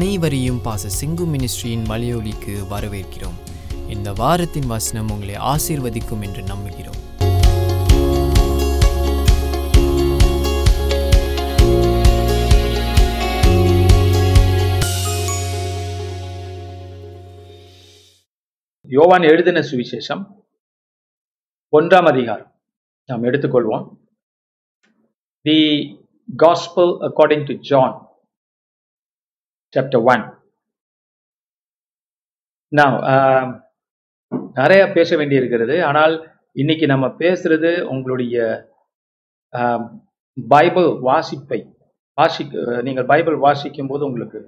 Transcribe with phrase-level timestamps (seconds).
[0.00, 3.34] அனைவரையும் பாச சிங்கு மினிஸ்ட்ரியின் மலையொலிக்கு வரவேற்கிறோம்.
[3.88, 6.98] இந்த வாரத்தின் வசனம் உங்களை ஆசீர்வதிக்கும் என்று நம்புகிறோம்.
[18.82, 20.26] யோவான் எழுதின சுவிசேஷம்
[21.72, 22.60] ஒன்றாம் அதிகாரம்.
[23.06, 23.88] நாம் எடுத்துக்கொள்வோம்.
[25.42, 25.58] The
[26.38, 28.08] Gospel according to John
[29.74, 30.24] chapter one
[32.72, 32.96] நான்
[34.54, 36.14] நிறைய பேச வேண்டி இருக்கிறது ஆனால்
[36.56, 38.36] இன்னைக்கு நம்ம பேசுறது உங்களுடைய
[39.52, 39.82] um,
[40.36, 41.60] பைபிள் வாசிப்பை.
[42.18, 44.40] வாசிக்க நீங்கள் பைபிள் வாசிக்கும் போது உங்களுக்கு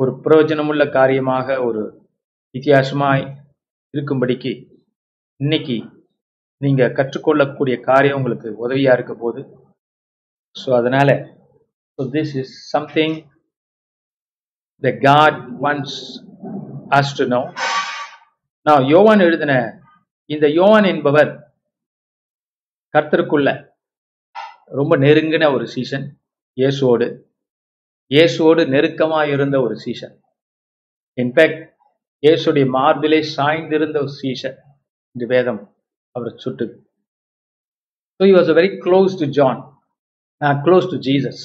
[0.00, 1.82] ஒரு பிரயோஜனமுள்ள காரியமாக ஒரு
[2.54, 3.24] வித்தியாசமாய்
[3.94, 4.52] இருக்கும்படிக்கு
[5.40, 5.76] இன்னைக்கு
[6.60, 9.40] நீங்க கற்றுக்கொள்ளக்கூடிய காரியம் உங்களுக்கு உதவியா இருக்க போது
[10.56, 11.08] ஸோ அதனால
[11.98, 13.16] so this is something
[14.82, 15.96] the God wants
[16.98, 17.40] us to know
[18.66, 19.52] நான் யோவான் எழுதின
[20.34, 21.30] இந்த யோவான் என்பவர்
[22.94, 23.50] கர்த்தருக்குள்ள
[24.78, 26.06] ரொம்ப நெருங்கின ஒரு சீசன்
[26.60, 27.06] இயேசுவோடு.
[28.14, 30.14] இயேசுவோடு நெருக்கமாக இருந்த ஒரு சீசன்.
[31.18, 31.62] இன்ஃபேக்ட்
[32.22, 34.58] இயேசுடைய மார்பிலே சாய்ந்திருந்த ஒரு சீசன்
[35.14, 35.60] இந்த வேதம்
[36.16, 36.66] அவரை சுட்டு.
[38.16, 39.58] So he was a very close to John,
[40.64, 41.42] close to Jesus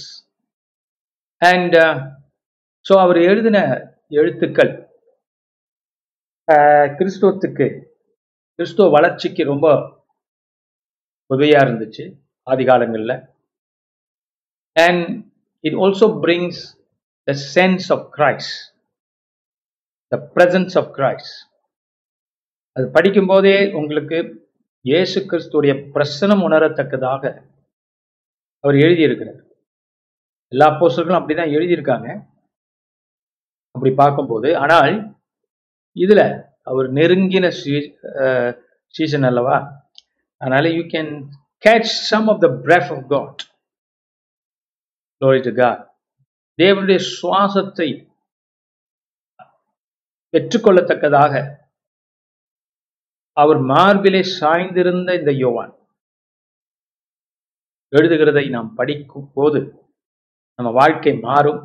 [1.42, 1.76] and
[2.88, 3.58] so அவர் எழுதின
[4.20, 4.72] எழுத்துக்கள்
[6.98, 7.68] கிறிஸ்துவத்துக்கு
[8.60, 9.68] கிறிஸ்துவ வளர்ச்சிக்கு ரொம்ப
[11.30, 12.04] உதவியாக இருந்துச்சு
[12.48, 13.16] ஆதி காலங்களில்
[14.76, 15.04] and
[15.64, 16.62] it also brings
[17.28, 18.52] the sense of Christ
[20.12, 21.32] the presence of Christ
[22.76, 24.18] அது படிக்கும்போதே உங்களுக்கு
[24.86, 27.24] இயேசு கிறிஸ்துடைய பிரசனம் உணரத்தக்கதாக
[28.64, 29.40] அவர் எழுதியிருக்கிறார்.
[30.52, 32.08] எல்லா போஸ்டர்களும் அப்படி தான் எழுதியிருக்காங்க.
[33.78, 34.96] அப்படி பார்க்கும்போது ஆனால்
[35.96, 36.26] இதில்
[36.64, 37.46] அவர் நெருங்கின
[38.94, 39.58] சீசன் அல்லவா?
[40.42, 41.12] அதனால you can
[41.64, 43.42] catch some of the breath of God
[45.22, 45.78] glory to God.
[46.60, 47.88] தேவனுடைய சுவாசத்தை
[50.34, 51.34] பெற்றுக்கொள்ளத்தக்கதாக
[53.38, 55.74] அவர் மார்பிலே சாய்ந்திருந்த இந்த யோவான்
[57.94, 59.60] எழுதுகிறதை நாம் படிக்கும் போது
[60.60, 61.62] நம்ம வாழ்க்கை மாறும்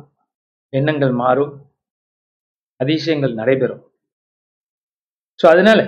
[0.73, 1.53] எண்ணங்கள் மாறும்
[2.79, 3.83] அதிசயங்கள் நடைபெறும்.
[5.39, 5.79] ஸோ அதனால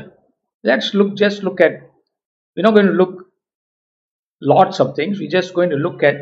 [0.64, 1.78] let's look just look at
[2.58, 3.18] we not going to look
[4.42, 6.22] lots of things we just going to look at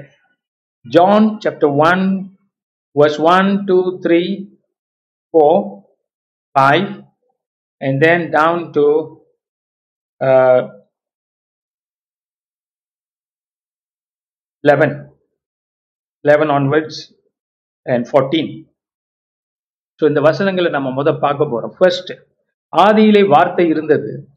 [0.85, 2.05] John chapter one
[2.95, 4.49] verse 1 2 3
[5.33, 5.83] 4
[6.55, 7.03] 5
[7.81, 8.83] and then down to
[10.21, 10.61] uh,
[14.63, 15.09] 11
[16.25, 17.11] 11 onwards
[17.85, 18.65] and 14
[20.03, 22.09] so இந்த வசனங்களை நம்ம முத பார்க்க போகிறோம் first
[22.73, 24.27] ஆதியிலே வார்த்தை இருந்தது.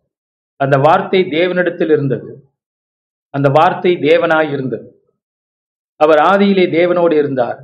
[0.57, 2.51] அந்த வார்த்தை தேவனிடத்தில் இருந்தது.
[3.31, 5.01] அந்த வார்த்தை தேவனாய் இருந்தது.
[5.97, 7.59] அவர் ஆதியிலே தேவனோடு இருந்தார்.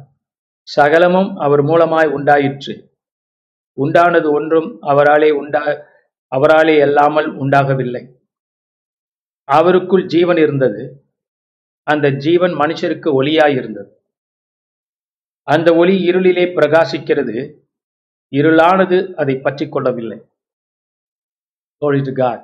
[0.63, 2.75] சகலமும் அவர் மூலமாய் உண்டாயிற்று.
[3.79, 5.63] உண்டானது ஒன்றும் அவராலே உண்டா
[6.33, 8.05] அவராலே அல்லாமல் உண்டாகவில்லை.
[9.45, 11.07] அவருக்குள் ஜீவன் இருந்தது.
[11.83, 13.91] அந்த ஜீவன் மனுஷருக்கு ஒளியாய் இருந்தது.
[15.43, 17.62] அந்த ஒளி இருளிலே பிரகாசிக்கிறது.
[18.39, 20.21] இருளானது அதை பற்றி கொள்ளவில்லை.
[21.83, 22.41] Glory to God.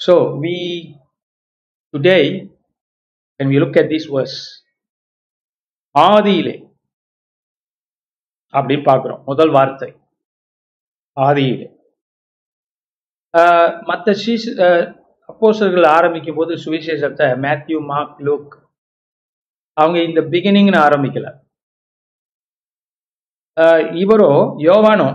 [0.00, 0.56] So we
[1.94, 2.24] today
[3.36, 4.36] when we look at this verse
[5.94, 6.54] ஆதியிலே
[8.56, 9.22] அப்படின்னு பார்க்குறோம்.
[9.30, 9.90] முதல் வார்த்தை
[11.26, 11.68] ஆதியிலே.
[13.90, 14.46] மற்ற சீஸ்
[15.30, 18.54] அப்போசர்கள் ஆரம்பிக்கும் போது சுவிசேஷத்தை மேத்யூ மார்க் லூக்
[19.80, 21.28] அவங்க இந்த பிகினிங்னு ஆரம்பிக்கல.
[23.58, 24.32] ஆஹ் இவரோ
[24.64, 25.08] யோவானோ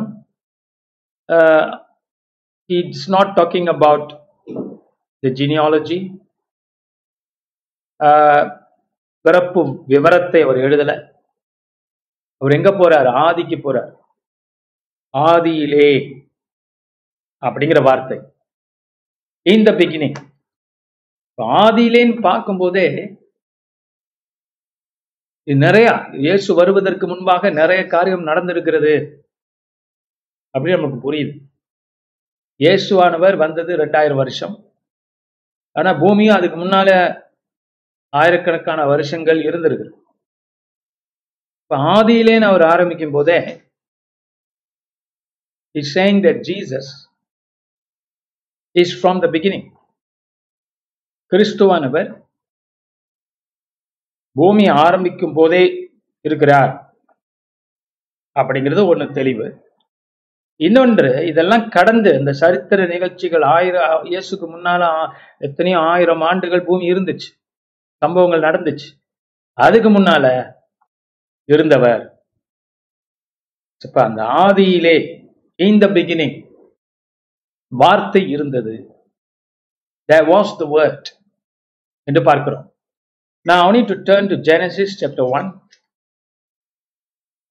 [2.69, 4.11] it's not talking about
[5.23, 5.97] the genealogy
[9.25, 10.91] பிறப்பு விவரத்தை அவர் எழுதல
[12.41, 13.91] அவர் எங்க போறார் ஆதிக்கு போறார்
[15.13, 15.89] ஆதியிலே
[17.43, 18.17] அப்படிங்கிற வார்த்தை
[19.45, 20.17] இந்த பிகினிங்
[21.59, 22.87] ஆதியிலேன்னு பார்க்கும்போதே
[25.47, 25.87] நிறைய
[26.25, 28.93] இயேசு வருவதற்கு முன்பாக நிறைய காரியம் நடந்திருக்கிறது
[30.53, 31.33] அப்படின்னு நமக்கு புரியுது.
[32.59, 34.55] இயேசுவானவர் வந்தது ரெண்டாயிரம் வருஷம்.
[35.71, 36.89] ஆனா பூமியும் அதுக்கு முன்னால
[38.13, 39.87] ஆயிரக்கணக்கான வருஷங்கள் இருந்திருக்கு.
[41.63, 43.37] இப்ப ஆதியிலேன்னு அவர் ஆரம்பிக்கும் போதே
[45.75, 46.91] is saying that Jesus
[48.71, 49.67] is from the beginning
[51.31, 52.09] கிறிஸ்துவானவர்
[54.33, 55.91] பூமி ஆரம்பிக்கும் போதே
[56.21, 56.95] இருக்கிறார்.
[58.39, 59.71] அப்படிங்கிறது ஒண்ணு தெளிவு.
[60.55, 67.29] இன்னொன்று இதெல்லாம் கடந்து இந்த சரித்திர நிகழ்ச்சிகள் ஆயிரம் இயேசுக்கு முன்னால எத்தனையோ ஆயிரம் ஆண்டுகள் பூமி இருந்துச்சு.
[67.95, 68.89] சம்பவங்கள் நடந்துச்சு.
[69.53, 70.53] அதுக்கு முன்னால
[71.49, 72.25] இருந்தவர்.
[73.85, 74.95] இப்ப அந்த ஆதியிலே
[75.55, 76.51] இன் த பிகினிங்
[77.67, 78.87] வார்த்தை இருந்தது.
[80.11, 81.01] There was த word
[82.03, 82.72] என்று பார்க்கிறோம்.
[83.45, 85.53] Now I need to turn to Genesis chapter 1.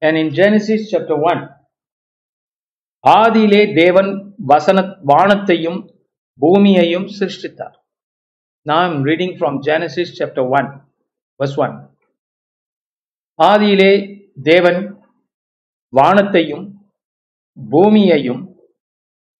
[0.03, 1.43] And in Genesis chapter 1,
[3.05, 4.11] ஆதியிலே தேவன்
[4.47, 5.79] வசன வானத்தையும்
[6.41, 7.77] பூமியையும் சிருஷ்டித்தார்
[8.67, 10.69] நாம் reading from Genesis chapter one
[11.41, 11.75] verse one
[13.39, 13.93] ஆதியிலே
[14.43, 14.81] தேவன்
[15.93, 16.65] வானத்தையும்
[17.57, 18.43] பூமியையும்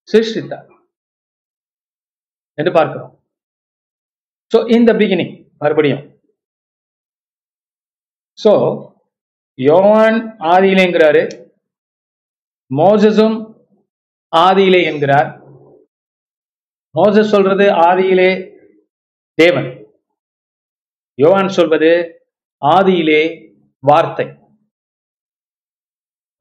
[0.09, 0.69] சிருஷ்டித்தார்
[2.59, 3.13] என்று பார்க்கிறோம்
[4.53, 6.03] ஸோ த பிகினிங் மறுபடியும்
[8.39, 8.53] ஸோ
[9.59, 10.19] யோவான்
[10.55, 11.23] ஆதியிலேங்கிறாரு
[12.71, 13.37] மோசஸும்
[14.33, 15.29] ஆதியிலே என்கிறார்.
[16.95, 18.31] மோசஸ் சொல்றது ஆதியிலே
[19.39, 19.69] தேவன்.
[21.19, 21.91] யோவான் சொல்வது
[22.63, 23.23] ஆதியிலே
[23.83, 24.27] வார்த்தை.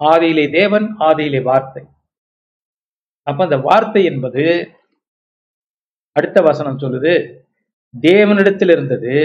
[0.02, 1.84] ஆதியிலே தேவன் ஆதியிலே வார்த்தை.
[3.28, 4.44] அப்ப அந்த வார்த்தை என்பது
[6.16, 7.14] அடுத்த வசனம் சொல்லுது
[7.94, 9.16] தேவனிடத்தில் இருந்தது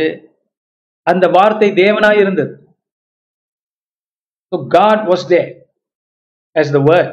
[1.10, 2.52] அந்த வார்த்தை தேவனாய் இருந்தது.
[4.52, 5.50] So God was there
[6.60, 7.08] as the word.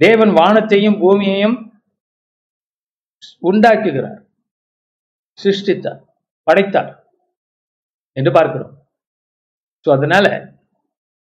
[0.00, 1.56] தேவன் வானத்தையும் பூமியையும்
[3.50, 4.20] உண்டாக்குகிறார்.
[5.38, 6.00] சிருஷ்டித்தார்
[6.46, 6.90] படைத்தார்
[8.16, 8.74] என்று பார்க்கிறோம்.
[9.86, 10.26] ஸோ அதனால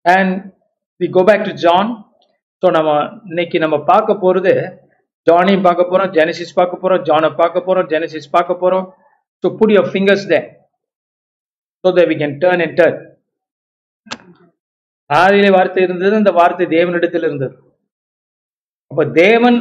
[0.06, 0.36] and
[1.02, 1.90] we go back to John
[2.64, 2.92] so நம்ம
[3.30, 4.54] இன்னைக்கு நம்ம பார்க்க போறது
[5.28, 8.88] ஜானையும் பார்க்க போறோம் ஜெனசிஸ் பார்க்க போறோம் ஜானை பார்க்க போறோம் ஜெனசிஸ் பார்க்க போறோம்.
[9.44, 10.58] So put your fingers there
[11.86, 12.96] so that we can turn and turn.
[15.14, 17.78] ஆதியிலே வார்த்தை இருந்தது அந்த வார்த்தை தேவனிடத்தில் இருந்தது.
[18.88, 19.60] அப்ப தேவன்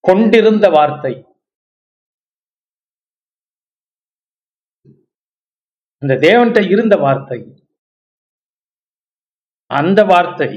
[0.00, 1.26] கொண்டிருந்த வார்த்தை.
[5.98, 7.68] அந்த தேவன்கிட்ட இருந்த வார்த்தை.
[9.66, 10.52] அந்த வார்த்தை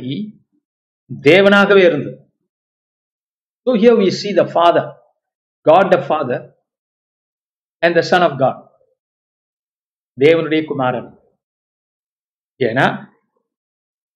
[1.21, 2.17] தேவனாகவே இருந்தது.
[3.65, 4.85] So here we see the Father,
[5.69, 6.52] God the Father,
[7.83, 8.59] and the Son of God
[10.17, 11.09] தேவனுடைய குமாரன்.
[12.59, 12.85] ஏன்னா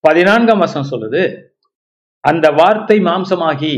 [0.04, 1.22] பதினான்காம் வசனம் சொல்லுது
[2.24, 3.74] அந்த வார்த்தை மாம்சமாகி.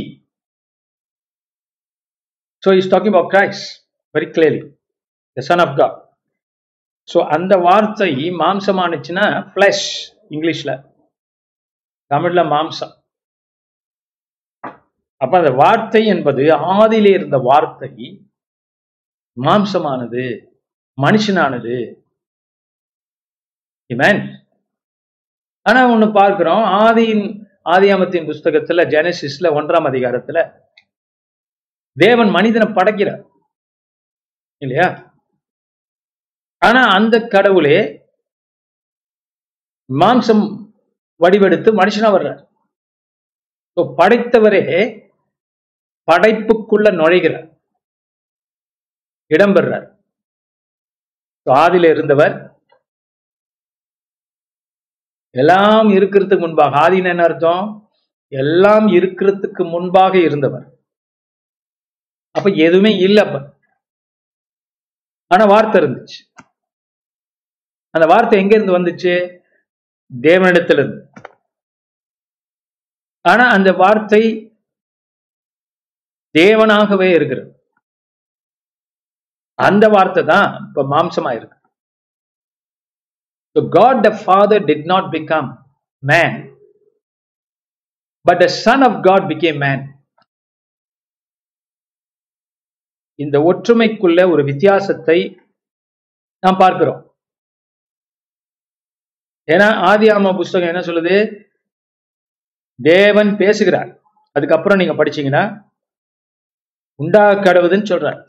[2.63, 3.67] So is talking about Christ
[4.15, 4.63] very clearly
[5.37, 5.97] the Son of God
[7.09, 8.11] so அந்த வார்த்தை
[8.41, 9.87] மாம்சமானுச்சுன்னா ஃப்ளஷ்
[10.35, 10.73] இங்கிலீஷ்ல
[12.11, 12.93] தமிழ்ல மாம்சம்.
[15.21, 16.43] அப்போ அந்த வார்த்தை என்பது
[16.77, 17.91] ஆதியிலே இருந்த வார்த்தை
[19.37, 20.47] மாம்சமானது
[21.03, 21.95] மனுஷனானது.
[25.63, 30.63] ஆனா ஒண்ணு பார்க்கிறோம் ஆதியின் ஆதியாமத்தின் புஸ்தகத்துல ஜெனசிஸ்ல ஒன்றாம் அதிகாரத்துல
[31.93, 33.25] தேவன் மனிதனை படைக்கிறார்.
[34.63, 35.15] இல்லையா?
[36.59, 37.79] ஆனா அந்த கடவுளே
[39.93, 40.73] மாம்சம்
[41.21, 42.49] வடிவெடுத்து மனுஷனா வர்றார்.
[43.77, 45.09] படைத்தவரே
[46.13, 47.50] படைப்புக்குள்ள நுழைகிறார்.
[49.31, 49.99] இடம்பெறார்.
[51.43, 52.49] So, ஆதியில இருந்தவர்
[55.31, 57.91] எல்லாம் இருக்கிறதுக்கு முன்பாக ஆதின என்ன அர்த்தம்?
[58.29, 60.79] எல்லாம் இருக்கிறதுக்கு முன்பாக இருந்தவர்.
[62.31, 63.59] அப்ப எதுவுமே இல்லை அப்ப.
[65.27, 66.19] ஆனா வார்த்தை இருந்துச்சு.
[67.91, 69.39] அந்த வார்த்தை எங்க இருந்து வந்துச்சு?
[70.21, 71.11] தேவனிடத்துல இருந்து
[73.21, 74.55] ஆனா அந்த வார்த்தை
[76.39, 77.60] தேவனாகவே இருக்கிறது.
[79.69, 81.57] அந்த வார்த்தை தான் இப்ப மாம்சமா இருக்கு
[83.57, 85.47] So God the Father did not become
[86.03, 86.57] man,
[88.27, 89.81] but the Son of God became man.
[93.15, 95.19] இந்த ஒற்றுமைக்குள்ள ஒரு வித்தியாசத்தை
[96.45, 97.01] நாம் பார்க்கிறோம்.
[99.49, 101.17] ஏன்னா ஆதி ஆம புஸ்தகம் என்ன சொல்லுது?
[102.79, 103.91] தேவன் பேசுகிறார்.
[104.37, 105.45] அதுக்கப்புறம் நீங்க படிச்சீங்கன்னா
[106.95, 108.21] உண்டா கடவுதுன்னு சொல்றார்.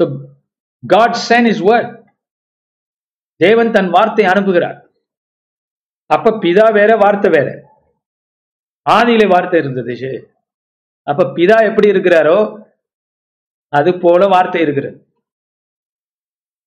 [0.00, 0.06] So
[0.82, 1.90] God sent his word
[3.40, 4.78] தேவன் தன் வார்த்தை அனுப்புகிறார்.
[6.14, 7.48] அப்ப பிதா வேற வார்த்தை வேற.
[8.86, 9.94] ஆதியிலே வார்த்தை இருந்தது
[11.10, 12.38] அப்ப பிதா எப்படி இருக்கிறாரோ
[13.78, 14.96] அது போல வார்த்தை இருக்கிறது.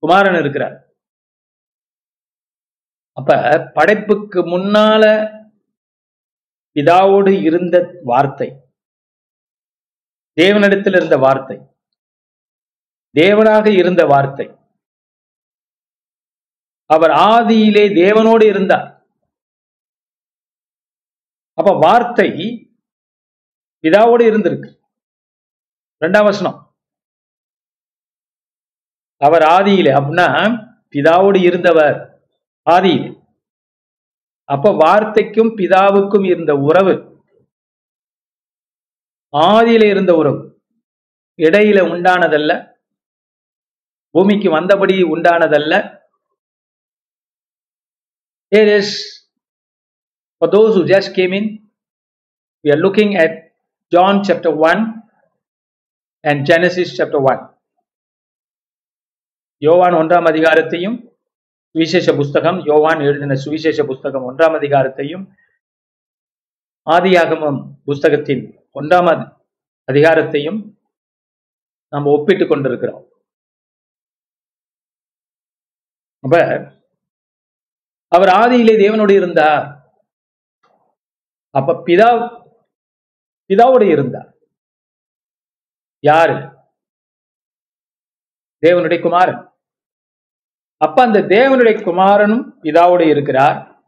[0.03, 0.75] குமாரன் இருக்கிறார்.
[3.17, 3.31] அப்ப
[3.77, 5.03] படைப்புக்கு முன்னால
[6.75, 7.75] பிதாவோடு இருந்த
[8.11, 8.49] வார்த்தை.
[10.37, 11.57] தேவனிடத்தில் இருந்த வார்த்தை.
[13.17, 14.47] தேவனாக இருந்த வார்த்தை.
[16.85, 19.05] அவர் ஆதியிலே தேவனோடு இருந்தார்.
[21.53, 22.29] அப்ப வார்த்தை
[23.83, 24.69] பிதாவோடு இருந்திருக்கு.
[26.05, 26.75] ரெண்டாம் வசனம்.
[29.17, 30.27] அவர் ஆதியிலே அப்படின்னா
[30.89, 31.97] பிதாவோடு இருந்தவர்
[32.69, 33.21] ஆதியிலே.
[34.43, 36.93] அப்ப வார்த்தைக்கும் பிதாவுக்கும் இருந்த உறவு
[39.37, 40.41] ஆதியில இருந்த உறவு
[41.37, 42.72] இடையில உண்டானதல்ல
[44.15, 45.73] பூமிக்கு வந்தபடி உண்டானதல்ல
[48.51, 48.87] Here is,
[50.41, 51.45] for those who just came in,
[52.65, 53.31] we are looking at
[53.91, 54.83] John chapter 1
[56.23, 57.39] and Genesis chapter 1.
[59.61, 60.97] யோவான் ஒன்றாம் அதிகாரத்தையும்
[61.75, 65.23] சுவிசேஷ புஸ்தகம் யோவான் எழுதின சுவிசேஷ புஸ்தகம் ஒன்றாம் அதிகாரத்தையும்
[66.87, 68.43] ஆதியாகமம் புஸ்தகத்தின்
[68.75, 69.09] ஒன்றாம்
[69.87, 70.59] அதிகாரத்தையும்
[71.93, 73.03] நாம் ஒப்பிட்டு கொண்டிருக்கிறோம்
[76.23, 76.37] அப்ப
[78.07, 79.95] அவர் ஆதியிலே தேவனோடு இருந்தார்.
[81.49, 82.09] அப்ப பிதா
[83.49, 84.33] பிதாவோடு இருந்தார்.
[85.99, 86.33] யாரு?
[88.61, 89.51] தேவனுடைய குமாரன்.
[90.77, 93.85] அப்ப அந்த தேவனுடைய குமாரனும் பிதாவோடு இருக்கிறார்.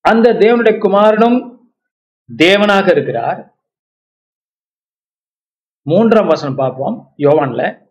[0.00, 1.58] அந்த தேவனுடைய குமாரனும்
[2.36, 3.58] தேவனாக இருக்கிறார்.
[5.82, 7.83] மூன்றாம் வசனம் பார்ப்போம் யோவான்ல.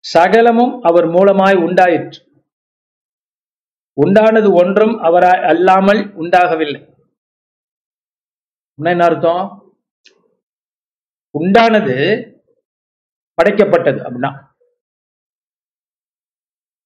[0.00, 2.26] சகலமும் அவர் மூலமாய் உண்டாயிற்று.
[4.00, 6.94] உண்டானது ஒன்றும் அவராய் அல்லாமல் உண்டாகவில்லை.
[8.82, 9.76] என்ன அர்த்தம்?
[11.38, 11.96] உண்டானது
[13.42, 14.46] படைக்கப்பட்டது அப்படின்னா.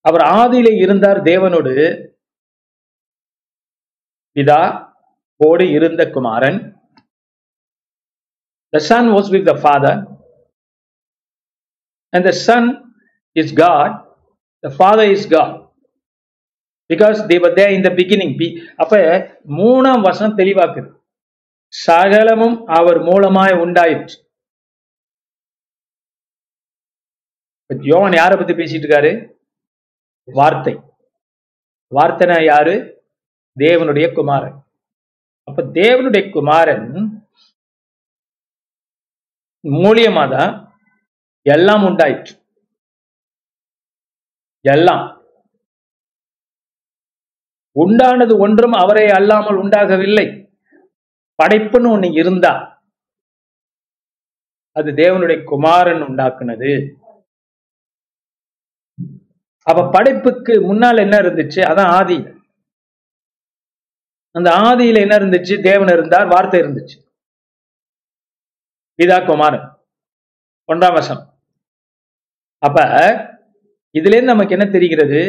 [0.01, 2.07] அவர் ஆதியிலே இருந்தார் தேவனோடு.
[4.35, 4.93] பிதா
[5.37, 6.81] ஓடு இருந்த குமாரன்.
[8.73, 10.21] The son was with the father.
[12.15, 12.92] And the son
[13.41, 13.91] is God
[14.63, 15.61] the father is God.
[16.93, 18.73] Because they were there in the beginning.
[18.77, 18.97] அப்ப
[19.49, 21.01] மூணாம் வசனம் தெளிவாக்குது.
[21.87, 24.31] சகலமும் அவர் மூலமாய் உண்டாயிற்று.
[27.81, 29.33] யோவான் யாரை பத்தி பேசிட்டு இருக்காரு?
[30.25, 30.81] வார்த்தை.
[31.95, 33.05] வார்த்தைனா யாரு?
[33.59, 34.65] தேவனுடைய குமாரன்.
[35.45, 37.27] அப்ப தேவனுடைய குமாரன்
[39.63, 40.77] மூலியமா தான்
[41.43, 42.42] எல்லாம் உண்டாயிற்று.
[44.65, 45.05] எல்லாம்.
[47.77, 50.27] உண்டானது ஒன்றும் அவரை அல்லாமல் உண்டாகவில்லை.
[51.39, 52.53] படைப்புன்னு ஒண்ணு இருந்தா
[54.77, 56.71] அது தேவனுடைய குமாரன் உண்டாக்குனது.
[59.67, 61.61] அப்ப படைப்புக்கு முன்னால் என்ன இருந்துச்சு?
[61.71, 62.19] அதான் ஆதி.
[64.35, 65.55] அந்த ஆதியில என்ன இருந்துச்சு?
[65.63, 66.97] தேவன் இருந்தார் வார்த்தை இருந்துச்சு.
[69.03, 69.67] இதா குமாரன்.
[70.73, 71.23] ஒன்றாம் வசம்
[72.59, 72.79] அப்ப
[73.99, 75.21] இதுலேருந்து நமக்கு என்ன தெரிகிறது?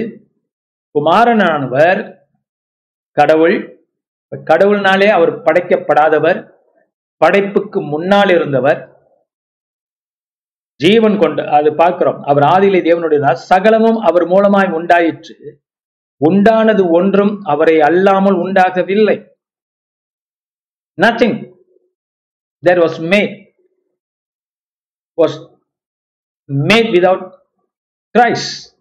[0.95, 2.01] குமாரனானவர்
[3.17, 3.57] கடவுள்
[4.49, 6.39] கடவுள்னாலே அவர் படைக்கப்படாதவர்
[7.21, 8.79] படைப்புக்கு முன்னால் இருந்தவர்
[10.83, 15.35] ஜீவன் கொண்டு அது பார்க்கிறோம் அவர் ஆதியிலே தேவனுடைய சகலமும் அவர் மூலமாய் உண்டாயிற்று.
[16.21, 19.17] உண்டானது ஒன்றும் அவரை அல்லாமல் உண்டாகவில்லை.
[20.97, 21.37] Nothing
[22.63, 23.35] there was made
[25.17, 25.37] was
[26.69, 27.25] made without
[28.17, 28.77] Christ.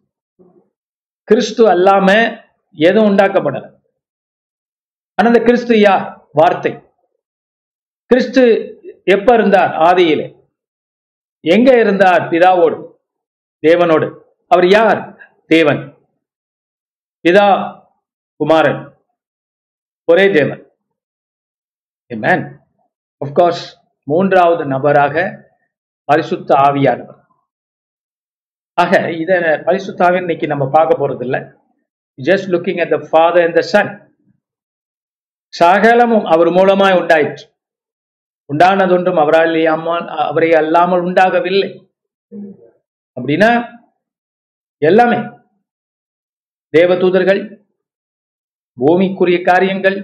[1.24, 2.40] கிறிஸ்து அல்லாம
[2.72, 3.80] எதுவும் உண்டாக்கப்படல.
[5.14, 6.82] ஆனா அந்த கிறிஸ்து யார் வார்த்தை.
[8.04, 8.42] கிறிஸ்து
[9.04, 9.70] எப்ப இருந்தார்?
[9.70, 10.48] ஆதியிலே.
[11.40, 12.20] எங்க இருந்தார்?
[12.20, 12.96] பிதாவோடு
[13.66, 14.20] தேவனோடு.
[14.48, 15.16] அவர் யார்?
[15.46, 15.96] தேவன்.
[17.28, 17.80] பிதா
[18.36, 18.96] குமாரன்.
[20.04, 20.70] ஒரே தேவன்.
[22.06, 22.60] மேன்
[23.32, 25.44] கோர்ஸ் மூன்றாவது நபராக
[26.04, 27.21] பரிசுத்த ஆவியானவர்.
[28.78, 29.36] ஆக இதை
[29.66, 31.40] பரிசுத்த இன்னைக்கு நம்ம பார்க்க போறது இல்லை
[32.18, 33.90] just looking at the Father and the Son
[35.54, 37.44] சகலமும் அவர் மூலமாய் உண்டாயிற்று.
[38.50, 41.70] உண்டானதொன்றும் அவரால் அம்மால் அவரை அல்லாமல் உண்டாகவில்லை.
[43.16, 43.50] அப்படின்னா
[44.78, 45.18] எல்லாமே
[46.74, 47.40] தேவதூதர்கள்
[48.78, 49.98] பூமிக்குரிய காரியங்கள்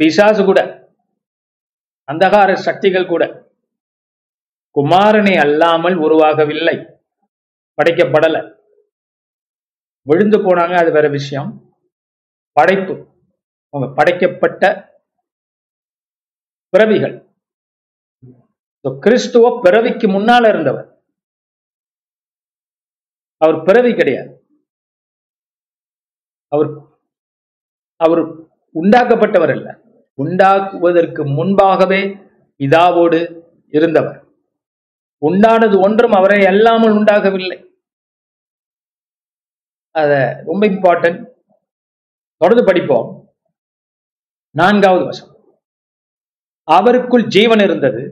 [0.00, 0.60] பிசாசு கூட
[2.08, 3.24] அந்தகார சக்திகள் கூட
[4.78, 6.98] குமாரனை அல்லாமல் உருவாகவில்லை.
[7.82, 8.58] படைக்கப்படல.
[10.02, 11.74] விழுந்து போனாங்க அது வேற விஷயம்.
[12.52, 13.08] படைப்பு.
[13.68, 14.88] அவங்க படைக்கப்பட்ட
[16.68, 17.28] பிறவிகள்.
[19.00, 21.02] கிறிஸ்துவ பிறவிக்கு முன்னால இருந்தவர்.
[23.36, 24.48] அவர் பிறவி கிடையாது.
[26.48, 26.68] அவர்
[27.96, 28.20] அவர்
[28.74, 29.80] உண்டாக்கப்பட்டவர் அல்ல.
[30.16, 32.02] உண்டாக்குவதற்கு முன்பாகவே
[32.58, 34.29] பிதாவோடு இருந்தவர்.
[35.22, 37.58] உண்டானது ஒன்றும் அவரை அல்லாமல் உண்டாகவில்லை.
[39.94, 40.12] அத
[40.48, 41.20] ரொம்ப இம்பார்ட்டன்ட்
[42.40, 43.08] தொடர்ந்து படிப்போம்.
[44.54, 45.32] நான்காவது வசம்
[46.68, 48.02] அவருக்குள் ஜீவன் இருந்தது.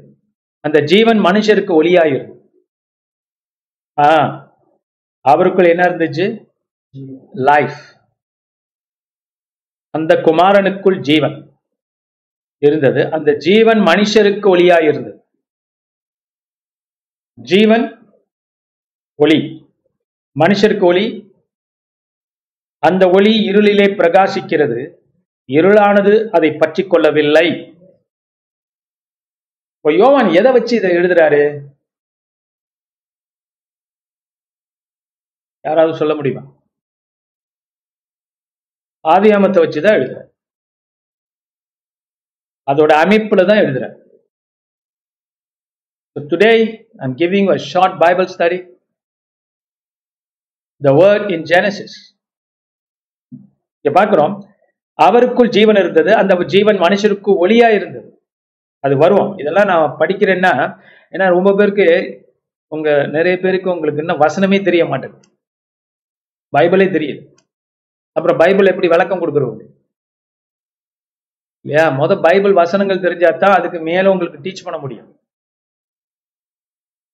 [0.64, 2.36] அந்த ஜீவன் மனுஷருக்கு ஒளியாயிருந்தது
[3.98, 4.10] ஆ
[5.24, 6.26] அவருக்குள் என்ன இருந்துச்சு?
[7.48, 7.80] லைஃப்
[9.94, 11.36] அந்த குமாரனுக்குள் ஜீவன்
[12.62, 13.00] இருந்தது.
[13.16, 15.17] அந்த ஜீவன் மனுஷருக்கு ஒளியாயிருந்தது
[17.42, 17.84] ஜீவன்
[19.14, 19.38] ஒளி.
[20.38, 21.04] மனுஷருக்கு ஒளி.
[22.78, 24.96] அந்த ஒளி இருளிலே பிரகாசிக்கிறது.
[25.46, 27.46] இருளானது அதை பற்றி கொள்ளவில்லை.
[29.76, 31.42] இப்போ யோவான் எதை வச்சு இதை எழுதுறாரு?
[35.60, 36.42] யாராவது சொல்ல முடியுமா?
[39.08, 40.26] ஆதியாமத்தை வச்சுதான் எழுதுற
[42.70, 44.07] அதோட அமைப்புல தான் எழுதுறேன்
[46.18, 48.58] So today I'm giving a short Bible study.
[50.84, 51.92] The word in Genesis.
[53.80, 54.44] இங்க பார்க்கிறோம்.
[55.02, 56.14] அவருக்குள் ஜீவன் இருந்தது.
[56.14, 58.22] அந்த ஜீவன் மனுஷருக்கு ஒளியா இருந்தது.
[58.78, 61.86] அது வரும் இதெல்லாம் நான் படிக்கிறேன்னா ஏன்னா ரொம்ப பேருக்கு
[62.68, 65.28] உங்க நிறைய பேருக்கு உங்களுக்கு இன்னும் வசனமே தெரிய மாட்டேங்குது.
[66.58, 67.34] பைபிளே தெரியுது
[68.12, 69.64] அப்புறம் பைபிள் எப்படி விளக்கம் கொடுக்குறவங்க?
[71.64, 71.90] இல்லையா?
[71.90, 75.17] மொதல் பைபிள் வசனங்கள் தெரிஞ்சாதான் அதுக்கு மேலே உங்களுக்கு டீச் பண்ண முடியும்.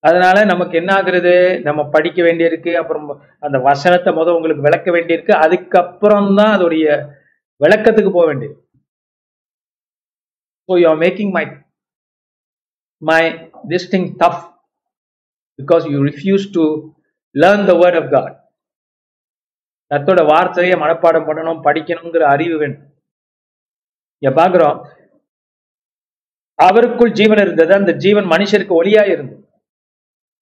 [0.07, 1.33] அதனால நமக்கு என்ன ஆகுறது
[1.67, 3.07] நம்ம படிக்க வேண்டியிருக்கு அப்புறம்
[3.39, 6.87] அந்த வசனத்தை முதல் உங்களுக்கு விளக்க வேண்டியிருக்கு அதுக்கப்புறம் தான் அதோடைய
[7.61, 8.55] விளக்கத்துக்கு போக வேண்டியது
[10.69, 11.45] so you are making my
[13.01, 13.23] my
[13.67, 14.41] this thing tough
[15.59, 16.65] because you refuse to
[17.35, 18.35] learn the word of God
[19.91, 22.83] தத்தோட வார்த்தையை மனப்பாடம் பண்ணணும் படிக்கணுங்கிற அறிவு வேணும்.
[24.21, 24.77] பார்க்குறோம்.
[26.59, 29.44] அவருக்குள் ஜீவன் இருந்தது அந்த ஜீவன் மனுஷருக்கு ஒளியா இருந்தது.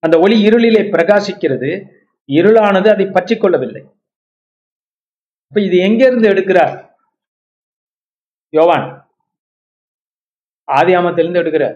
[0.03, 1.69] அந்த ஒளி இருளிலே பிரகாசிக்கிறது.
[2.27, 3.81] இருளானது அதை பற்றி கொள்ளவில்லை
[5.47, 6.75] அப்ப இது எங்க இருந்து எடுக்கிறார்?
[8.49, 8.85] யோவான்.
[10.67, 11.75] ஆதியாமத்திலிருந்து எடுக்கிறார்.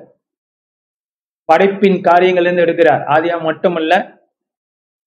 [1.45, 3.04] படைப்பின் காரியங்கள்ல எடுக்கிறார்.
[3.15, 3.93] ஆதியாம் மட்டுமல்ல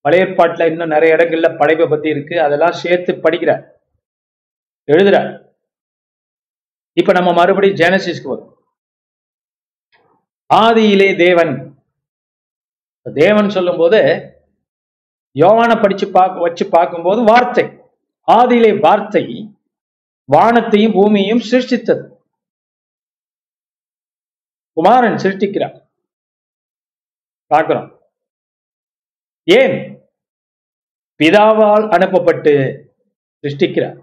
[0.03, 2.41] பழையற்பாட்டில் இன்னும் நிறைய இடங்கள்ல படைப்பை பத்தி இருக்கு.
[2.41, 3.63] அதெல்லாம் சேர்த்து படிக்கிறார்.
[4.91, 5.29] எழுதுறார்.
[6.93, 8.55] இப்ப நம்ம மறுபடியும் ஜெனசிஸ்க்கு வரும்.
[10.53, 11.80] ஆதியிலே தேவன்
[13.01, 13.99] தேவன் சொல்லும் போது
[15.35, 17.65] யோவான படிச்சு பார்க்க வச்சு பார்க்கும்போது வார்த்தை.
[18.27, 19.23] ஆதியிலே வார்த்தை
[20.29, 22.03] வானத்தையும் பூமியையும் சிருஷ்டித்தது.
[24.77, 25.75] குமாரன் சிருஷ்டிக்கிறார்
[27.47, 27.89] பார்க்கிறோம்.
[29.43, 29.75] ஏன்?
[31.19, 32.53] பிதாவால் அனுப்பப்பட்டு
[33.43, 33.97] சிருஷ்டிக்கிறார்.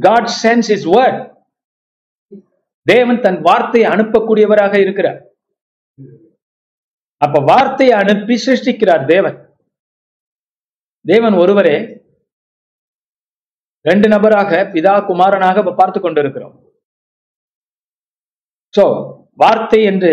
[0.00, 1.20] காட் சென்ஸ் இஸ் வேர்ட்
[2.82, 5.20] தேவன் தன் வார்த்தையை அனுப்பக்கூடியவராக இருக்கிறார்.
[7.24, 9.38] அப்ப வார்த்தையை அனுப்பி சிருஷ்டிக்கிறார் தேவன்.
[11.04, 11.76] தேவன் ஒருவரே
[13.88, 16.56] ரெண்டு நபராக பிதா குமாரனாக பார்த்து கொண்டிருக்கிறோம்.
[18.74, 18.84] சோ
[19.42, 20.10] வார்த்தை என்று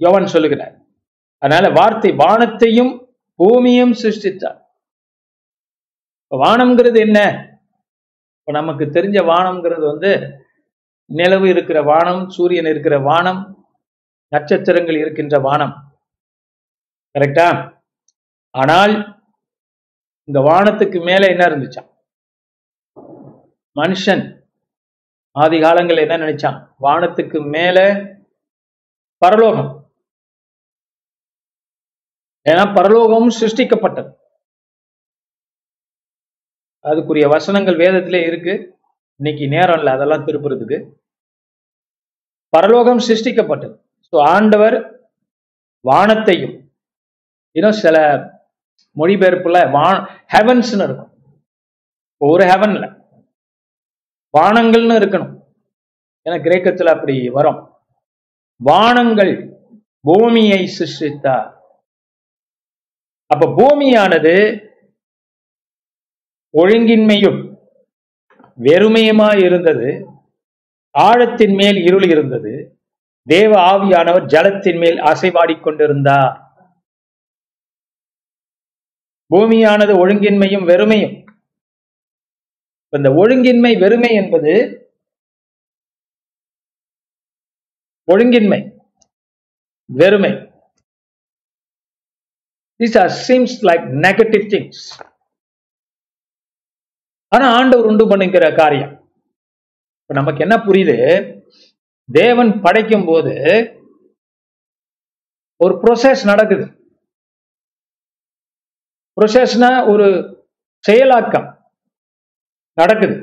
[0.00, 0.74] யோவன் சொல்லுகிறார்.
[1.38, 2.92] அதனால வார்த்தை வானத்தையும்
[3.40, 4.58] பூமியும் சிருஷ்டித்தார்.
[6.32, 7.18] வானம்ங்கிறது என்ன?
[8.38, 10.12] இப்ப நமக்கு தெரிஞ்ச வானம்ங்கிறது வந்து
[11.10, 13.40] நிலவு இருக்கிற வானம் சூரியன் இருக்கிற வானம்
[14.28, 15.74] நட்சத்திரங்கள் இருக்கின்ற வானம்.
[17.14, 17.48] கரெக்டா
[18.54, 18.94] ஆனால்
[20.28, 21.88] இந்த வானத்துக்கு மேல என்ன இருந்துச்சான்
[23.76, 24.24] மனுஷன்
[25.36, 26.58] ஆதி காலங்கள் என்ன நினைச்சான்?
[26.84, 27.78] வானத்துக்கு மேல
[29.22, 29.70] பரலோகம்.
[32.46, 34.10] ஏன்னா பரலோகமும் சிருஷ்டிக்கப்பட்டது.
[36.84, 38.54] அதுக்குரிய வசனங்கள் வேதத்திலே இருக்கு.
[39.20, 40.78] இன்னைக்கு நேரம் இல்லை அதெல்லாம் திருப்புறதுக்கு.
[42.56, 43.74] பரலோகம் சிருஷ்டிக்கப்பட்டது.
[44.12, 44.76] ஸோ ஆண்டவர்
[45.84, 46.56] வானத்தையும்
[47.52, 47.96] இன்னும் சில
[48.96, 49.88] மொழிபெயர்ப்புல வா
[50.32, 51.12] ஹெவன்ஸ்னு இருக்கும்.
[52.16, 52.84] ஒரு ஹெவன்ல
[54.38, 55.32] வானங்கள்னு இருக்கணும்.
[56.26, 57.60] ஏன்னா கிரேக்கத்துல அப்படி வரும்.
[58.56, 59.32] வானங்கள்
[60.00, 61.48] பூமியை சிருஷ்டித்தார்
[63.26, 64.34] அப்ப பூமியானது
[66.54, 67.40] ஒழுங்கின்மையும்
[68.58, 70.06] வெறுமையுமா இருந்தது
[70.98, 72.80] ஆழத்தின் மேல் இருள் இருந்தது.
[73.26, 76.41] தேவ ஆவியானவர் ஜலத்தின் மேல் அசைவாடி கொண்டிருந்தார்
[79.32, 81.16] பூமியானது ஒழுங்கின்மையும் வெறுமையும்.
[82.96, 84.52] இந்த ஒழுங்கின்மை வெறுமை என்பது
[88.12, 88.60] ஒழுங்கின்மை
[89.84, 90.32] வெறுமை.
[92.80, 94.84] These are seems like negative things
[97.28, 98.92] ஆனா ஆண்டவர் உண்டு பண்ணுங்கிற காரியம்.
[100.00, 100.96] இப்ப நமக்கு என்ன புரியுது?
[102.12, 103.34] தேவன் படைக்கும் போது
[105.56, 106.81] ஒரு ப்ரொசஸ் நடக்குது.
[109.16, 110.06] ப்ரொசஸ்னா ஒரு
[110.84, 111.48] செயலாக்கம்
[112.78, 113.16] நடக்குது.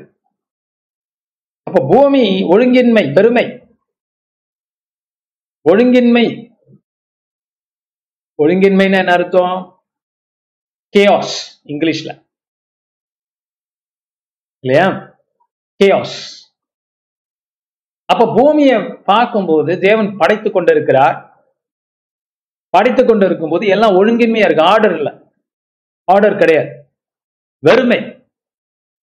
[1.66, 3.46] அப்ப பூமி ஒழுங்கின்மை பெருமை.
[5.70, 6.26] ஒழுங்கின்மை.
[8.42, 9.56] ஒழுங்கின்மைன்னு என்ன அர்த்தம்?
[10.94, 11.34] கேஆஸ்
[11.72, 12.10] இங்கிலீஷ்ல.
[14.64, 14.86] இல்லையா?
[15.80, 16.18] கேஆஸ்
[18.12, 18.78] அப்ப பூமியை
[19.10, 21.16] பார்க்கும்போது தேவன் படைத்து கொண்டிருக்கிறார்.
[22.74, 25.12] படைத்து கொண்டு இருக்கும்போது எல்லாம் ஒழுங்கின்மையா இருக்கு ஆர்டர் இல்லை
[26.10, 26.92] ஆர்டர் கிடையாது.
[27.58, 28.28] வெறுமை.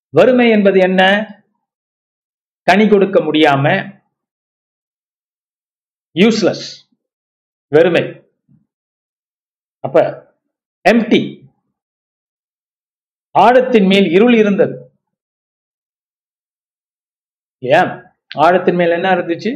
[0.09, 1.01] வறுமை என்பது என்ன?
[2.61, 3.65] கனி கொடுக்க முடியாம
[6.13, 6.65] யூஸ்லெஸ்
[7.67, 8.03] வெறுமை.
[9.79, 10.01] அப்ப
[10.89, 11.21] எம்டி
[13.31, 14.91] ஆழத்தின் மேல் இருள் இருந்தது.
[17.59, 18.03] ஏன்
[18.35, 19.51] ஆழத்தின் மேல் என்ன இருந்துச்சு?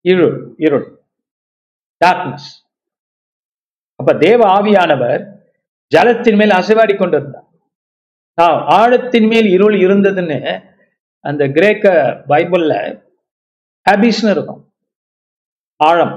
[0.00, 1.02] இருள் இருள்.
[2.04, 2.48] டார்க்னஸ்
[3.96, 5.33] அப்ப தேவ ஆவியானவர்
[5.92, 7.48] ஜலத்தின் மேல் அசைவாடி கொண்டிருந்தார்
[8.38, 8.44] ஆ,
[8.76, 10.38] ஆழத்தின் மேல் இருள் இருந்ததுன்னு
[11.24, 11.84] அந்த கிரேக்க
[12.28, 12.72] பைபிள்ல
[13.86, 14.62] ஹபிஸ்னு இருக்கும்.
[15.80, 16.14] ஆழம்.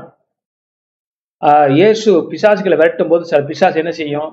[1.74, 4.32] இயேசு பிசாசுகளை விரட்டும் போது சில பிசாஸ் என்ன செய்யும்?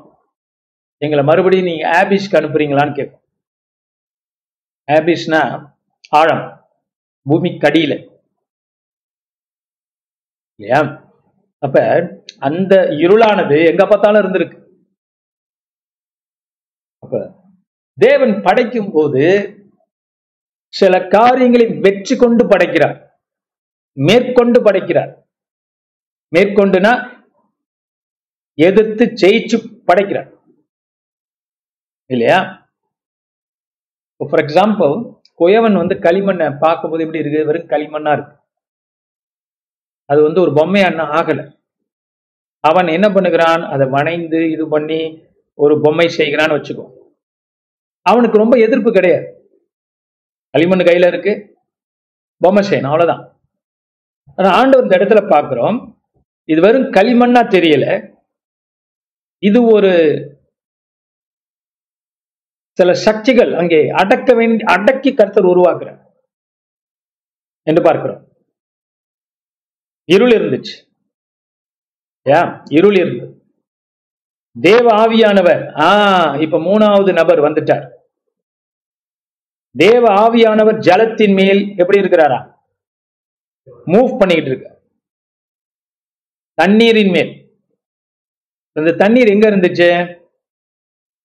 [1.02, 3.22] எங்களை மறுபடியும் நீங்க ஆபிஸ்க்கு அனுப்புறீங்களான்னு கேட்கும்.
[4.88, 5.40] ஆபிஸ்னா
[6.12, 6.44] ஆழம்.
[7.26, 7.94] பூமி கடியில
[10.60, 10.80] இல்லையா?
[11.62, 11.76] அப்ப
[12.40, 12.72] அந்த
[13.04, 14.58] இருளானது எங்க பார்த்தாலும் இருந்திருக்கு
[17.02, 17.14] அப்ப
[17.98, 19.24] தேவன் படைக்கும் போது
[20.66, 23.20] சில காரியங்களை வெற்றி கொண்டு படைக்கிறார்.
[23.92, 25.26] மேற்கொண்டு படைக்கிறார்.
[26.36, 27.22] மேற்கொண்டுனா
[28.54, 30.30] எதிர்த்து ஜெயிச்சு படைக்கிறார்.
[32.06, 32.68] இல்லையா?
[34.16, 37.44] ஃபார் எக்ஸாம்பிள் குயவன் வந்து களிமண்ணை பார்க்கும்போது எப்படி இருக்கு?
[37.44, 38.36] வெறும் களிமண்ணா இருக்கு.
[40.04, 41.62] அது வந்து ஒரு பொம்மையாண்ணா ஆகல.
[42.60, 43.68] அவன் என்ன பண்ணுகிறான்?
[43.68, 47.02] அதை வணைந்து இது பண்ணி ஒரு பொம்மை செய்கிறான்னு வச்சுக்கோ.
[48.06, 49.26] அவனுக்கு ரொம்ப எதிர்ப்பு கிடையாது.
[50.50, 51.56] களிமண் கையில இருக்கு.
[52.36, 53.22] பொம்மை செய்யணும் அவ்வளவுதான்.
[54.36, 56.02] ஆனா ஆண்டவர் இந்த இடத்துல பார்க்கிறோம்
[56.44, 57.86] இது வெறும் களிமண்ணா தெரியல.
[59.38, 59.92] இது ஒரு
[62.78, 66.00] சில சக்திகள் அங்கே அடக்க வேண்டி அடக்கி கருத்தர் உருவாக்குறார்
[67.62, 68.22] என்று பார்க்கிறோம்.
[70.04, 70.74] இருள் இருந்துச்சு.
[72.22, 73.32] ஏன் இருள் இருந்தது.
[74.60, 75.88] தேவ ஆவியானவர் ஆ
[76.36, 77.86] இப்ப மூணாவது நபர் வந்துட்டார்.
[79.76, 82.54] தேவ ஆவியானவர் ஜலத்தின் மேல் எப்படி இருக்கிறாரா?
[83.86, 84.82] மூவ் பண்ணிக்கிட்டு இருக்க.
[86.54, 87.32] தண்ணீரின் மேல்.
[88.72, 90.22] இந்த தண்ணீர் எங்க இருந்துச்சு?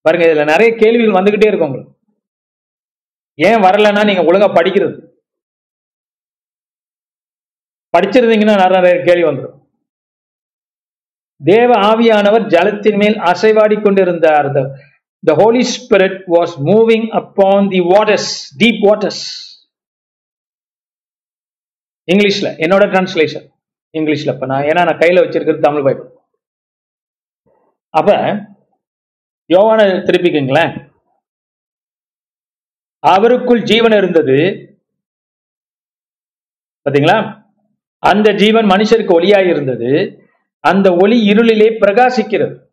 [0.01, 1.93] பாருங்க இதுல நிறைய கேள்விகள் வந்துகிட்டே இருக்கும் உங்களுக்கு.
[3.35, 5.07] ஏன் வரலன்னா நீங்க ஒழுங்கா படிக்கிறது.
[7.97, 9.57] படிச்சிருந்தீங்கன்னா நிறைய கேள்வி வந்துடும்.
[11.43, 14.88] தேவ ஆவியானவர் ஜலத்தின் மேல் அசைவாடி கொண்டிருந்தார்.
[15.27, 18.25] The holy spirit was moving upon the waters
[18.57, 19.17] deep waters.
[22.11, 23.51] இங்கிலீஷ்ல என்னோட டிரான்ஸ்லேஷன்
[23.93, 26.17] இங்கிலீஷ்ல இப்ப நான் ஏன்னா நான் கையில வச்சிருக்கிறது தமிழ் பைபிள்.
[27.89, 28.13] அப்ப
[29.53, 30.87] யோவான திருப்பிக்குங்களேன்.
[33.07, 34.37] அவருக்குள் ஜீவன் இருந்தது.
[36.89, 37.47] பாத்தீங்களா?
[37.97, 40.19] அந்த ஜீவன் மனுஷருக்கு ஒளியாய் இருந்தது.
[40.59, 42.68] அந்த ஒளி இருளிலே பிரகாசிக்கிறது.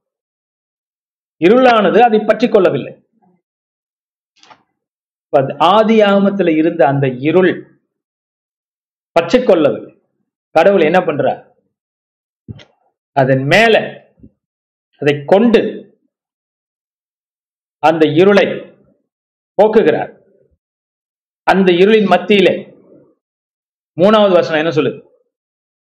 [1.44, 2.94] இருளானது அதை பற்றி கொள்ளவில்லை.
[5.58, 7.52] ஆதி ஆகமத்துல இருந்த அந்த இருள்
[9.16, 9.92] பற்றி கொள்ளவில்லை.
[10.56, 11.40] கடவுள் என்ன பண்றார்?
[13.12, 13.74] அதன் மேல
[15.00, 15.60] அதை கொண்டு
[17.88, 18.46] அந்த இருளை
[19.58, 20.12] போக்குகிறார்.
[21.50, 22.54] அந்த இருளின் மத்தியிலே
[24.00, 25.00] மூணாவது வசனம் என்ன சொல்லுது?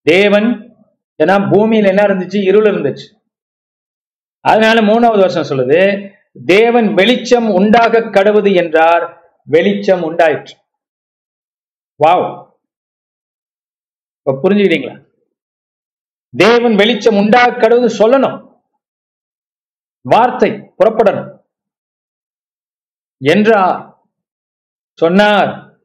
[0.02, 0.48] தேவன்
[1.24, 2.40] ஏன்னா பூமியில என்ன இருந்துச்சு?
[2.50, 3.08] இருள் இருந்துச்சு.
[4.44, 6.12] அதனால மூணாவது வருஷம் சொல்லுது
[6.46, 10.58] தேவன் வெளிச்சம் உண்டாக கடவுது என்றார் வெளிச்சம் உண்டாயிற்று.
[12.06, 12.52] வாவ்.
[14.24, 15.08] இப்ப புரிஞ்சுக்கிட்டீங்களா?
[16.38, 18.62] தேவன் வெளிச்சம் உண்டாக கடவுது சொல்லணும்.
[20.02, 21.38] வார்த்தை புறப்படணும்.
[23.18, 24.06] என்றார்
[24.94, 25.80] சொன்னார்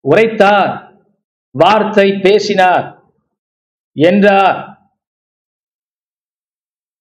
[0.00, 1.02] உரைத்தார்
[1.50, 3.02] வார்த்தை பேசினார்
[3.92, 4.77] என்றார்.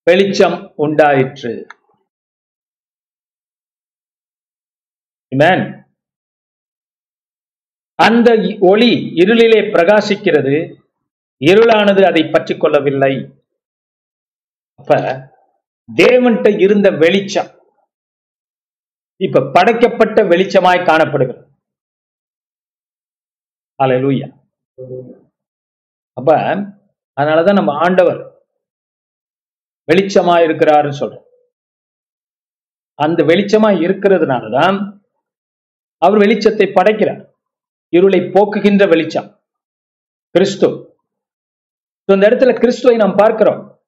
[0.08, 1.54] வெளிச்சம் உண்டாயிற்று.
[8.04, 8.92] அந்த ஒளி
[9.22, 10.56] இருளிலே பிரகாசிக்கிறது.
[11.46, 13.16] இருளானது அதை பற்றி கொள்ளவில்லை.
[14.80, 14.96] அப்ப
[15.96, 17.52] தேவன்கிட்ட இருந்த வெளிச்சம்
[19.24, 21.46] இப்ப படைக்கப்பட்ட வெளிச்சமாய் காணப்படுகிறது.
[26.14, 26.30] அப்ப
[27.22, 28.36] அதனாலதான் நம்ம ஆண்டவர்
[29.92, 31.26] வெளிச்சமா இருக்கிறாருன்னு சொல்றோம்.
[32.94, 34.78] அந்த வெளிச்சமா இருக்கிறதுனாலதான்
[36.02, 37.22] அவர் வெளிச்சத்தை படைக்கிறார்.
[37.90, 39.40] இருளை போக்குகின்ற வெளிச்சம்.
[40.30, 40.70] கிறிஸ்து.
[42.06, 43.82] இந்த இடத்துல கிறிஸ்துவை நாம் பார்க்கிறோம்.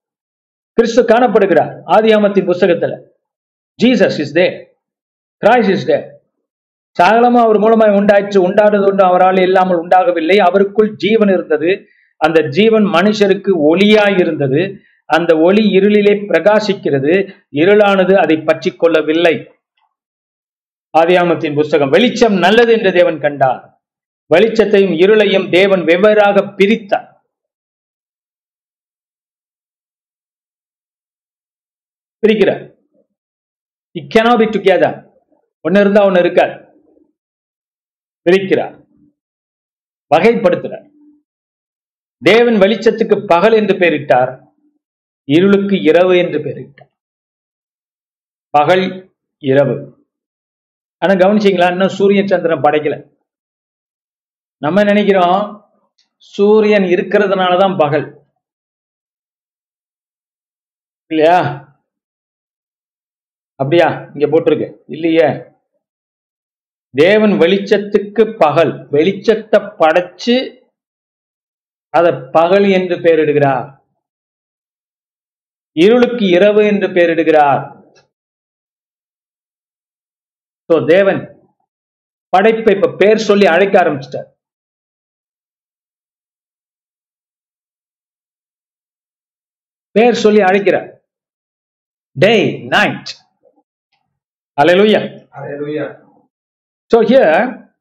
[0.74, 2.94] கிறிஸ்து காணப்படுகிறார் ஆதியாமத்தின் புஸ்தகத்துல.
[3.84, 4.66] Jesus is the
[5.46, 5.98] Christ is the
[6.92, 10.38] சகலமும் அவர் மூலமாய் உண்டாயிற்று உண்டானது ஒன்று அவரால் இல்லாமல் உண்டாகவில்லை.
[10.38, 11.86] அவருக்குள் ஜீவன் இருந்தது.
[12.18, 14.62] அந்த ஜீவன் மனுஷருக்கு ஒளியாய் இருந்தது
[15.10, 17.43] அந்த ஒளி இருளிலே பிரகாசிக்கிறது.
[17.52, 19.52] இருளானது அதை பற்றி கொள்ளவில்லை
[20.98, 23.82] ஆதியாமத்தின் புஸ்தகம் வெளிச்சம் நல்லது என்று தேவன் கண்டார்.
[24.36, 27.08] வெளிச்சத்தையும் இருளையும் தேவன் வெவ்வேறாக பிரித்தார்.
[32.28, 32.78] பிரிக்கிறார்.
[33.91, 35.08] இட் cannot be
[35.62, 36.84] ஒன்னு இருந்தா ஒன்னு இருக்காது.
[38.30, 38.86] பிரிக்கிறார்.
[40.15, 40.89] வகைப்படுத்துறார்.
[42.17, 44.49] தேவன் வெளிச்சத்துக்கு பகல் என்று பெயரிட்டார்.
[45.30, 46.92] இருளுக்கு இரவு என்று பெயரிட்டார்.
[48.50, 50.08] பகல் இரவு.
[50.98, 51.72] ஆனா கவனிச்சீங்களா?
[51.72, 53.18] இன்னும் சூரியன் சந்திரன் படைக்கல.
[54.58, 55.65] நம்ம நினைக்கிறோம்
[56.18, 58.18] சூரியன் இருக்கிறதுனாலதான் பகல்.
[61.12, 61.39] இல்லையா?
[63.56, 64.12] அப்படியா?
[64.13, 64.84] இங்க போட்டிருக்கு.
[64.88, 65.48] இல்லையே.
[66.92, 70.65] தேவன் வெளிச்சத்துக்கு பகல் வெளிச்சத்தை படைச்சு
[71.89, 73.79] அதை பகல் என்று பெயரிடுகிறார்.
[75.82, 77.63] இருளுக்கு இரவு என்று பெயரிடுகிறார்
[80.70, 81.22] சோ தேவன்
[82.34, 84.28] படைப்பை இப்ப பேர் சொல்லி அழைக்க ஆரம்பிச்சிட்டார்
[89.96, 90.89] பேர் சொல்லி அழைக்கிறார்
[92.15, 92.36] day
[92.76, 93.10] night
[94.58, 95.26] Hallelujah.
[95.32, 96.02] Hallelujah.
[96.92, 97.72] So here,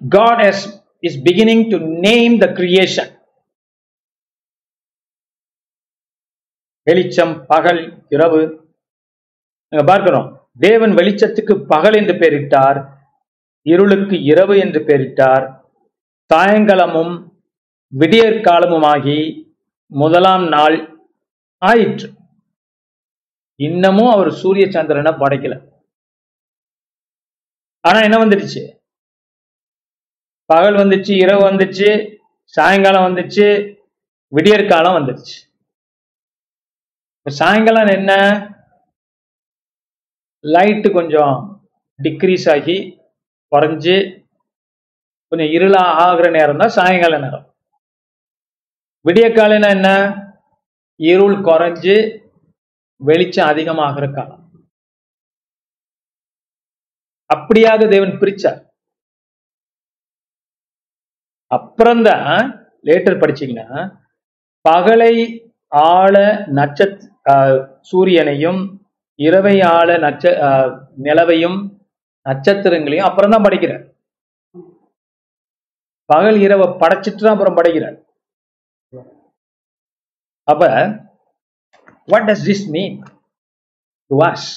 [0.00, 3.08] God has, is beginning to name the creation.
[6.82, 8.40] வெளிச்சம் பகல் இரவு.
[9.68, 10.50] நாங்க பார்க்கிறோம்.
[10.58, 12.86] தேவன் வெளிச்சத்துக்கு பகல் என்று பெயரிட்டார்
[13.62, 15.60] இருளுக்கு இரவு என்று பெயரிட்டார்.
[16.34, 17.32] சாயங்காலமும்
[17.98, 19.18] விடியற்காலமுமாகி
[19.86, 21.06] முதலாம் நாள்
[21.58, 22.10] ஆயிற்று.
[23.60, 25.70] இன்னமும் அவர் சூரிய சந்திரனை படைக்கல.
[27.80, 28.78] ஆனா என்ன வந்துடுச்சு?
[30.44, 33.76] பகல் வந்துச்சு இரவு வந்துச்சு சாயங்காலம் வந்துச்சு
[34.36, 35.51] விடியற்காலம் வந்துடுச்சு.
[37.26, 38.12] இப்போ சாயங்காலம் என்ன?
[40.44, 41.34] லைட்டு கொஞ்சம்
[41.98, 42.74] டிக்ரீஸ் ஆகி
[43.52, 43.94] குறைஞ்சு
[45.32, 47.44] கொஞ்சம் இருளா ஆகுற நேரம் தான் சாயங்கால நேரம்.
[49.06, 49.90] விடிய காலைனா என்ன?
[51.00, 51.94] இருள் குறைஞ்சு
[53.00, 54.42] வெளிச்சம் அதிகமாகிற காலம்.
[57.30, 58.60] அப்படியாக தேவன் பிரிச்சார்.
[61.50, 62.28] அப்புறம்தான்
[62.88, 63.68] லேட்டர் படிச்சீங்கன்னா
[64.68, 65.14] பகலை
[65.72, 66.16] ஆள
[66.58, 67.10] நட்சத்திர
[67.90, 68.60] சூரியனையும்
[69.18, 70.70] இரவை ஆள நட்ச ஆஹ்
[71.06, 71.58] நிலவையும்
[72.26, 73.84] நட்சத்திரங்களையும் அப்புறம் தான் படைக்கிறார்.
[76.10, 77.96] பகல் இரவை படைச்சிட்டு தான் அப்புறம் படைக்கிறார்.
[80.48, 80.62] அப்ப
[82.08, 82.96] what does this mean
[84.10, 84.48] to was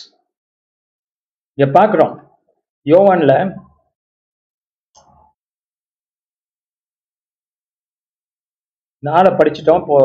[1.58, 2.16] இங்க பாக்குறோம்.
[2.86, 3.34] யோவான்ல
[9.04, 9.98] நாளை படிச்சிட்டோம் இப்போ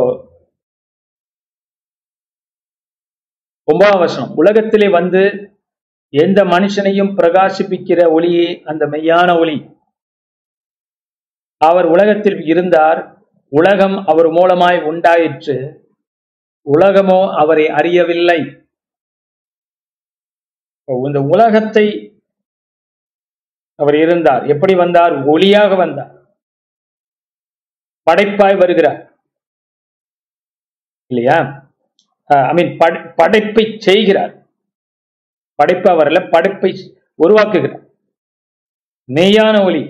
[3.70, 5.22] ஒன்பதாம் வருஷம் உலகத்திலே வந்து
[6.08, 9.56] எந்த மனுஷனையும் பிரகாசிப்பிக்கிற ஒளியே அந்த மெய்யான ஒளி.
[11.56, 13.00] அவர் உலகத்தில் இருந்தார்
[13.48, 15.56] உலகம் அவர் மூலமாய் உண்டாயிற்று
[16.66, 18.40] உலகமோ அவரை அறியவில்லை.
[21.06, 21.86] இந்த உலகத்தை
[23.74, 24.46] அவர் இருந்தார்.
[24.46, 25.12] எப்படி வந்தார்?
[25.12, 26.12] ஒளியாக வந்தார்.
[28.10, 29.00] படைப்பாய் வருகிறார்.
[31.10, 31.38] இல்லையா?
[32.34, 32.72] ஐ மீன்
[33.20, 34.34] படைப்பை செய்கிறார்.
[35.60, 36.72] படைப்பா வரல படைப்பை
[37.22, 37.86] உருவாக்குகிறார்.
[39.16, 39.82] மெய்யான ஒளி.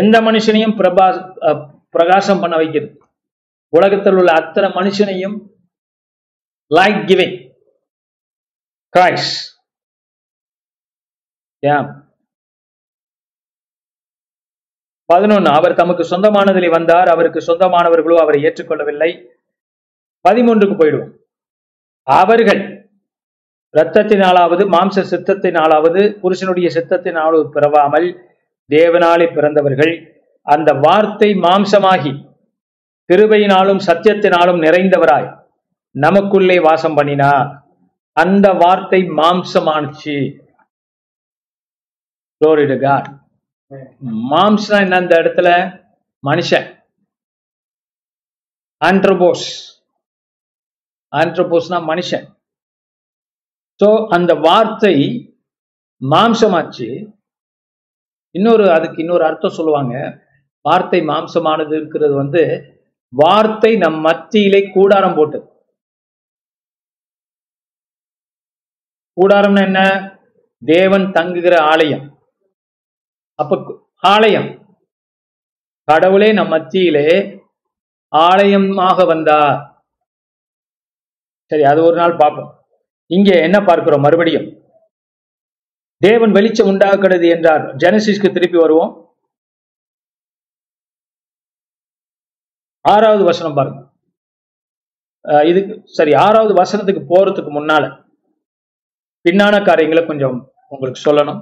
[0.00, 1.06] எந்த மனுஷனையும் பிரபா
[1.94, 2.92] பிரகாசம் பண்ண வைக்கிறது.
[3.76, 5.36] உலகத்தில் உள்ள அத்தனை மனுஷனையும்
[6.76, 7.38] லைக் கிவிங்
[8.96, 9.32] கிரைஸ்
[11.72, 11.88] ஏன்
[15.12, 19.10] பதினொன்னு அவர் தமக்கு சொந்தமானதிலே வந்தார் அவருக்கு சொந்தமானவர்களோ அவரை ஏற்றுக்கொள்ளவில்லை.
[20.28, 21.12] பதிமூன்றுக்கு போயிடுவோம்.
[22.02, 22.62] அவர்கள்
[23.76, 28.08] இரத்தத்தினாலாவது மாம்ச சித்தத்தினாலாவது புருஷனுடைய சித்தத்தினாலாவது பிறவாமல்
[28.70, 29.94] தேவனாலே பிறந்தவர்கள்.
[30.46, 32.12] அந்த வார்த்தை மாம்சமாகி
[33.08, 35.28] திருவையினாலும் சத்தியத்தினாலும் நிறைந்தவராய்
[35.94, 37.48] நமக்குள்ளே வாசம் பண்ணினார்.
[38.16, 40.16] அந்த வார்த்தை மாம்சமானுச்சு.
[43.72, 45.48] Glory மாம்சம் என்ன அந்த இடத்துல?
[46.26, 46.66] மனுஷன்.
[48.80, 49.46] ஆண்ட்ரபோஸ்
[51.16, 52.26] ஆண்ட்ரபோஸ்னா மனுஷன்.
[53.84, 54.94] சோ அந்த வார்த்தை
[56.10, 57.16] மாம்சமாச்சு.
[58.30, 60.22] இன்னொரு அதுக்கு இன்னொரு அர்த்தம் சொல்லுவாங்க.
[60.60, 62.42] வார்த்தை மாம்சமானது இருக்கிறது வந்து
[63.08, 65.46] வார்த்தை நம் மத்தியிலே கூடாரம் போட்டது.
[69.20, 69.80] கூடாரம்னா என்ன?
[70.58, 72.11] தேவன் தங்குகிற ஆலயம்.
[73.42, 73.58] அப்ப
[74.12, 74.48] ஆலயம்.
[75.90, 77.06] கடவுளே நம் மத்தியிலே
[78.12, 79.60] ஆலயமாக வந்தார்.
[81.50, 82.50] சரி அது ஒரு நாள் பார்ப்போம்.
[83.16, 84.04] இங்கே என்ன பார்க்கிறோம்?
[84.06, 84.48] மறுபடியும்.
[86.06, 87.64] தேவன் வெளிச்சம் உண்டாகிறது என்றார்.
[87.82, 88.92] ஜெனசிஸ்க்கு திருப்பி வருவோம்.
[92.84, 93.80] ஆறாவது வசனம் பாருங்க.
[95.50, 97.84] இதுக்கு சரி ஆறாவது வசனத்துக்கு போறதுக்கு முன்னால
[99.26, 100.38] பின்னான காரியங்களை கொஞ்சம்
[100.72, 101.40] உங்களுக்கு சொல்லணும்.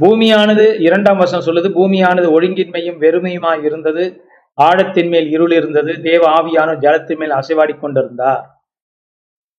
[0.00, 4.24] பூமியானது இரண்டாம் வசனம் சொல்லுது பூமியானது ஒழுங்கின்மையும் வெறுமையுமாய் இருந்தது
[4.62, 8.62] ஆழத்தின் மேல் இருள் இருந்தது தேவ ஆவியான ஜலத்தின் மேல் அசைவாடி கொண்டிருந்தார்.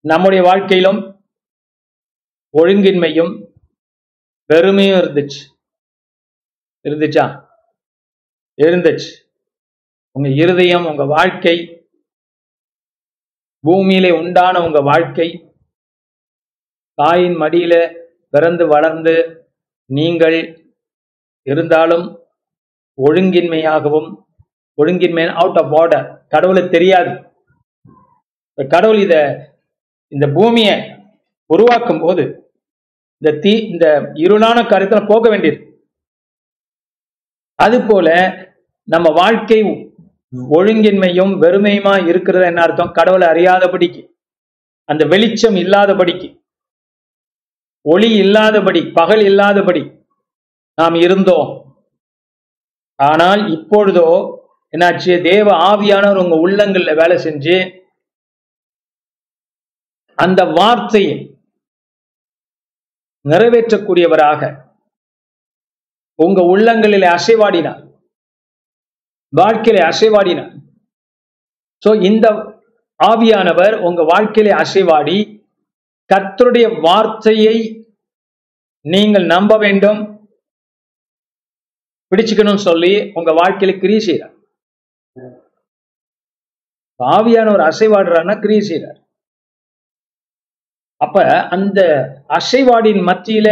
[0.01, 1.25] நம்முடைய வாழ்க்கையிலும்
[2.57, 3.53] ஒழுங்கின்மையும்
[4.53, 5.41] வெறுமையும் இருந்துச்சு.
[6.89, 7.47] இருந்துச்சா?
[8.61, 9.11] இருந்துச்சு.
[10.11, 11.85] உங்க இருதயம் உங்க வாழ்க்கை
[13.59, 15.53] பூமியிலே உண்டான உங்க வாழ்க்கை
[16.93, 19.44] தாயின் மடியில பிறந்து வளர்ந்து
[19.89, 20.37] நீங்கள்
[21.47, 22.05] இருந்தாலும்
[22.97, 24.09] ஒழுங்கின்மையாகவும்
[24.77, 27.11] ஒழுங்கின்மை அவுட் ஆஃப் ஆர்டர் கடவுளை தெரியாது.
[28.69, 29.15] கடவுள் இத
[30.07, 30.75] இந்த பூமியை
[31.45, 32.23] உருவாக்கும் போது
[33.21, 35.59] இந்த தீ இந்த இருளான காரியத்தில் போக வேண்டியது.
[37.55, 38.07] அது போல
[38.83, 39.63] நம்ம வாழ்க்கை
[40.51, 42.91] ஒழுங்கின்மையும் வெறுமையுமா இருக்கிறது என்ன அர்த்தம்?
[42.91, 44.01] கடவுளை அறியாதபடிக்கு.
[44.89, 46.44] அந்த வெளிச்சம் இல்லாதபடிக்கு.
[47.85, 49.83] ஒளி இல்லாதபடி பகல் இல்லாதபடி
[50.77, 51.49] நாம் இருந்தோம்
[52.99, 54.07] ஆனால் இப்பொழுதோ
[54.73, 55.13] என்னாச்சு?
[55.23, 57.57] தேவ ஆவியானவர் உங்க உள்ளங்கள்ல வேலை செஞ்சு
[60.17, 61.15] அந்த வார்த்தையை
[63.25, 64.41] நிறைவேற்றக்கூடியவராக
[66.15, 67.81] உங்க உள்ளங்களில் அசைவாடினார்.
[69.33, 70.51] வாழ்க்கையில அசைவாடினார்.
[71.83, 72.25] சோ இந்த
[72.99, 75.34] ஆவியானவர் உங்க வாழ்க்கையில அசைவாடி
[76.13, 77.87] கர்த்தருடைய வார்த்தையை
[78.81, 80.01] நீங்கள் நம்ப வேண்டும்.
[82.11, 84.33] பிடிச்சுக்கணும்னு சொல்லி உங்க வாழ்க்கையில கிரியை செய்யறார்
[87.53, 88.99] ஒரு அசைவாடுறாருன்னா கிரியை செய்யறார்
[90.97, 91.79] அப்ப அந்த
[92.27, 93.47] அசைவாடின் மத்தியில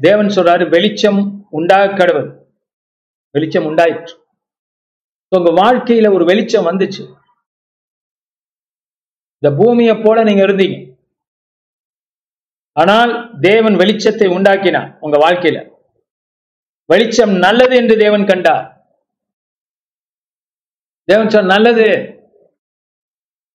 [0.00, 2.28] தேவன் சொல்றாரு வெளிச்சம் உண்டாக கடவுள்.
[3.30, 4.14] வெளிச்சம் உண்டாயிற்று.
[5.28, 7.02] உங்க வாழ்க்கையில ஒரு வெளிச்சம் வந்துச்சு.
[9.42, 10.89] இந்த பூமியை போல நீங்க இருந்தீங்க.
[12.72, 15.70] ஆனால் தேவன் வெளிச்சத்தை உண்டாக்கினார் உங்க வாழ்க்கையில.
[16.84, 18.84] வெளிச்சம் நல்லது என்று தேவன் கண்டார்.
[21.04, 21.88] தேவன் சொன்ன நல்லது.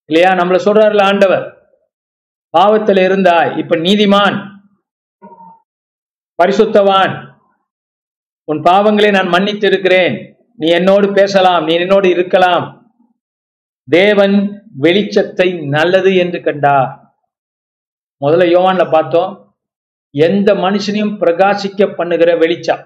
[0.05, 0.31] இல்லையா?
[0.31, 1.53] நம்மள சொல்றாருல ஆண்டவர்.
[2.49, 4.53] பாவத்தில் இருந்தாய் இப்ப நீதிமான்
[6.43, 7.33] பரிசுத்தவான்.
[8.43, 12.93] உன் பாவங்களை நான் மன்னித்து இருக்கிறேன் நீ என்னோடு பேசலாம் நீ என்னோடு இருக்கலாம்.
[13.89, 17.04] தேவன் வெளிச்சத்தை நல்லது என்று கண்டார்.
[18.25, 19.31] முதல்ல யோவான்ல பார்த்தோம்
[20.11, 22.83] எந்த மனுஷனையும் பிரகாசிக்க பண்ணுகிற வெளிச்சம்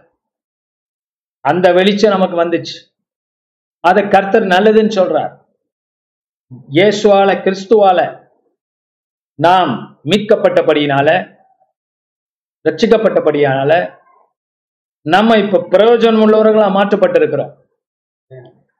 [1.41, 2.77] அந்த வெளிச்சம் நமக்கு வந்துச்சு.
[3.79, 5.33] அதை கர்த்தர் நல்லதுன்னு சொல்றார்.
[6.77, 7.99] இயேசுவால கிறிஸ்துவால
[9.35, 9.71] நாம்
[10.05, 11.09] மீட்கப்பட்டபடியினால
[12.65, 13.73] ரட்சிக்கப்பட்டபடியானால
[15.05, 17.53] நம்ம இப்ப பிரயோஜனம் உள்ளவர்களா மாற்றப்பட்டிருக்கிறோம்.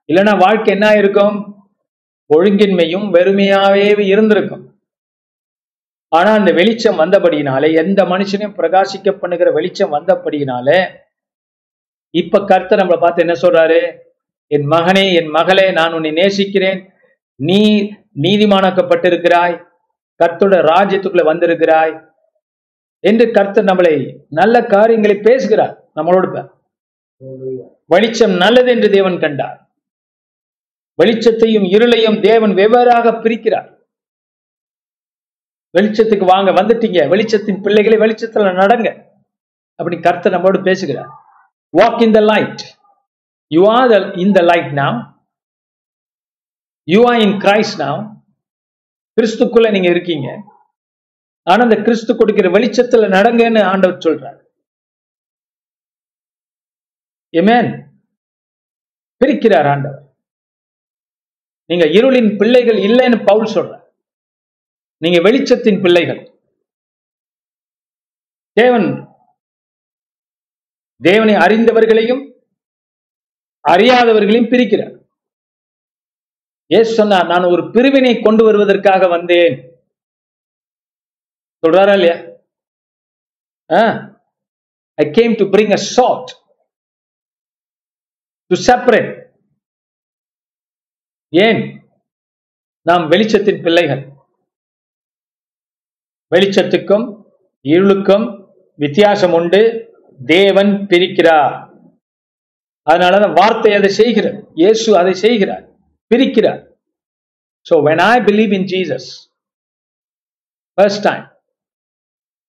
[0.09, 1.37] இல்லைன்னா வாழ்க்கை என்ன இருக்கும்
[2.29, 4.63] ஒழுங்கின்மையும் வெறுமையாவே இருந்திருக்கும்.
[6.09, 10.89] ஆனா அந்த வெளிச்சம் வந்தபடியினாலே எந்த மனுஷனையும் பிரகாசிக்க பண்ணுகிற வெளிச்சம் வந்தபடியினாலே
[12.09, 13.97] இப்ப கர்த்தர் நம்மளை பார்த்து என்ன சொல்றாரு?
[14.47, 16.93] என் மகனே என் மகளே நான் உன்னை நேசிக்கிறேன்.
[17.35, 17.91] நீ
[18.21, 19.67] நீதிமானாக்கப்பட்டிருக்கிறாய்.
[20.23, 22.07] கர்த்தோட ராஜ்யத்துக்குள்ள வந்திருக்கிறாய்.
[22.99, 26.49] என்று கர்த்தர் நம்மளை நல்ல காரியங்களை பேசுகிறார் நம்மளோட
[27.85, 29.69] வெளிச்சம் நல்லது என்று தேவன் கண்டார்.
[31.03, 33.78] வெளிச்சத்தையும் இருளையும் தேவன் வெவ்வேறாக பிரிக்கிறார்.
[35.77, 36.99] வெளிச்சத்துக்கு வாங்க வந்துட்டீங்க.
[37.13, 39.07] வெளிச்சத்தின் பிள்ளைகளை வெளிச்சத்துல நடங்க.
[39.75, 41.11] அப்படி கர்த்தர் நம்மோடு பேசுகிறார்.
[41.77, 42.77] Walk in the light
[43.47, 45.27] you are in the light நாம்
[46.83, 48.25] யூ ஆர் இன் கிரைஸ்ட் நாம்
[49.21, 50.43] கிறிஸ்துக்குள்ள நீங்க இருக்கீங்க.
[51.43, 54.39] ஆனா அந்த கிறிஸ்து கொடுக்கிற வெளிச்சத்துல நடங்கன்னு ஆண்டவர் சொல்றார்.
[57.31, 57.87] எமேன்
[59.21, 60.03] பிரிக்கிறார் ஆண்டவர்.
[61.65, 63.78] நீங்க இருளின் பிள்ளைகள் இல்லைன்னு பவுல் சொல்ற
[65.03, 66.21] நீங்க வெளிச்சத்தின் பிள்ளைகள்.
[68.59, 68.87] தேவன்
[71.01, 72.23] தேவனை அறிந்தவர்களையும்
[73.69, 74.95] அறியாதவர்களையும் பிரிக்கிறார்.
[76.71, 79.55] இயேசு சொன்னார் நான் ஒரு பிரிவினை கொண்டு வருவதற்காக வந்தேன்.
[81.63, 82.17] சொல்றாரா இல்லையா?
[85.01, 86.31] I came to bring a sword
[88.51, 89.11] to separate
[91.29, 91.61] ஏன்?
[92.89, 94.08] நாம் வெளிச்சத்தின் பிள்ளைகள்.
[96.35, 97.25] வெளிச்சத்துக்கும்
[97.63, 99.87] இருளுக்கும் வித்தியாசம் உண்டு.
[100.25, 101.69] தேவன் பிரிக்கிறார்.
[102.89, 104.43] அதனாலதான் வார்த்தை அதை செய்கிறார்.
[104.53, 105.65] இயேசு அதை செய்கிறார்.
[106.11, 106.67] பிரிக்கிறார்.
[107.69, 109.09] So when I believe in Jesus
[110.73, 111.25] first time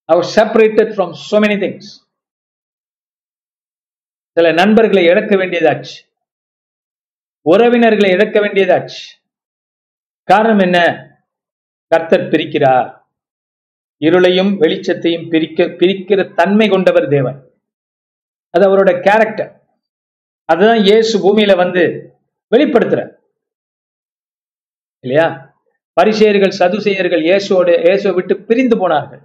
[0.05, 1.91] I was separated from so many things
[4.37, 5.95] சில நண்பர்களை இழக்க வேண்டியதாச்சு.
[7.49, 9.01] உறவினர்களை இழக்க வேண்டியதாச்சு.
[10.23, 10.79] காரணம் என்ன?
[11.87, 13.00] கர்த்தர் பிரிக்கிறார்.
[14.05, 17.39] இருளையும் வெளிச்சத்தையும் பிரிக்க பிரிக்கிற தன்மை கொண்டவர் தேவன்.
[18.53, 19.51] அது அவரோட கேரக்டர்
[20.51, 21.83] அதுதான் இயேசு பூமியில வந்து
[22.53, 23.01] வெளிப்படுத்துற
[25.03, 25.27] இல்லையா?
[25.97, 29.21] பரிசேயர்கள் சதுசேயர்கள் இயேசுவோட இயேசுவை விட்டு பிரிந்து போனார்கள்.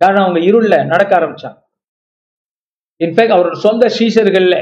[0.00, 1.58] காரணம் அவங்க இருள்ல நடக்க ஆரம்பிச்சாங்க.
[3.00, 4.56] இன்ஃபேக்ட் அவரோட சொந்த சீசர்கள்ல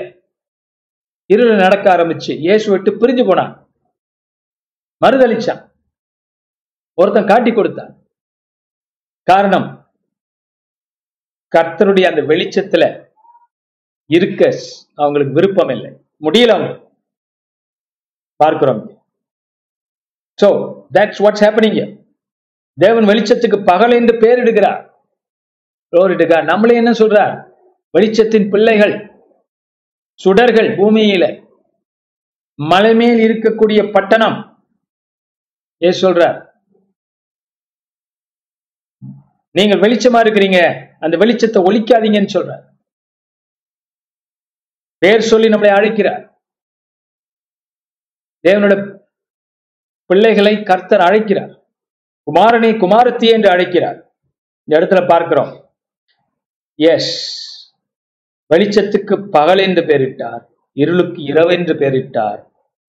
[1.30, 3.52] இருள நடக்க ஆரம்பிச்சு இயேசு விட்டு பிரிஞ்சு போனான்
[5.02, 5.62] மறுதளிச்சான்
[6.98, 7.92] ஒருத்தன் காட்டி கொடுத்தான்.
[9.22, 9.68] காரணம்
[11.56, 12.84] கர்த்தருடைய அந்த வெளிச்சத்துல
[14.06, 14.50] இருக்க
[14.94, 15.90] அவங்களுக்கு விருப்பம் இல்லை
[16.24, 16.72] முடியல அவங்க
[18.36, 18.80] பார்க்கிறோம்.
[20.38, 20.48] சோ
[20.96, 21.80] தட்ஸ் வாட்ஸ் ஹேப்பனிங்
[22.78, 24.80] தேவன் வெளிச்சத்துக்கு பகல் என்று பெயரிடுகிறார்
[25.92, 27.34] பெயரிடுகிறார் நம்மளே என்ன சொல்றார்?
[27.96, 28.94] வெளிச்சத்தின் பிள்ளைகள்
[30.20, 31.24] சுடர்கள் பூமியில
[32.54, 34.38] மலை மேல் இருக்கக்கூடிய பட்டணம்.
[35.82, 36.38] ஏ சொல்றார்?
[39.52, 40.88] நீங்கள் வெளிச்சமா இருக்கிறீங்க.
[41.00, 42.64] அந்த வெளிச்சத்தை ஒழிக்காதீங்கன்னு சொல்றார்.
[44.98, 46.42] பேர் சொல்லி நம்மளை அழைக்கிறார்.
[48.48, 49.00] தேவனோட
[50.04, 51.66] பிள்ளைகளை கர்த்தர் அழைக்கிறார்.
[52.26, 54.14] குமாரனை குமாரத்தி என்று அழைக்கிறார்.
[54.64, 55.74] இந்த இடத்துல பார்க்கிறோம்.
[56.74, 57.12] எஸ்
[58.54, 60.44] வெளிச்சத்துக்கு பகல் என்று பெயரிட்டார்.
[60.72, 62.44] இருளுக்கு இரவு என்று பெயரிட்டார்.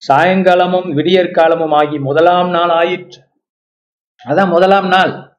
[0.07, 3.21] சாயங்காலமும் விடியற்காலமும் ஆகி முதலாம் நாள் ஆயிற்று.
[4.25, 5.32] அதான் முதலாம் நாள்.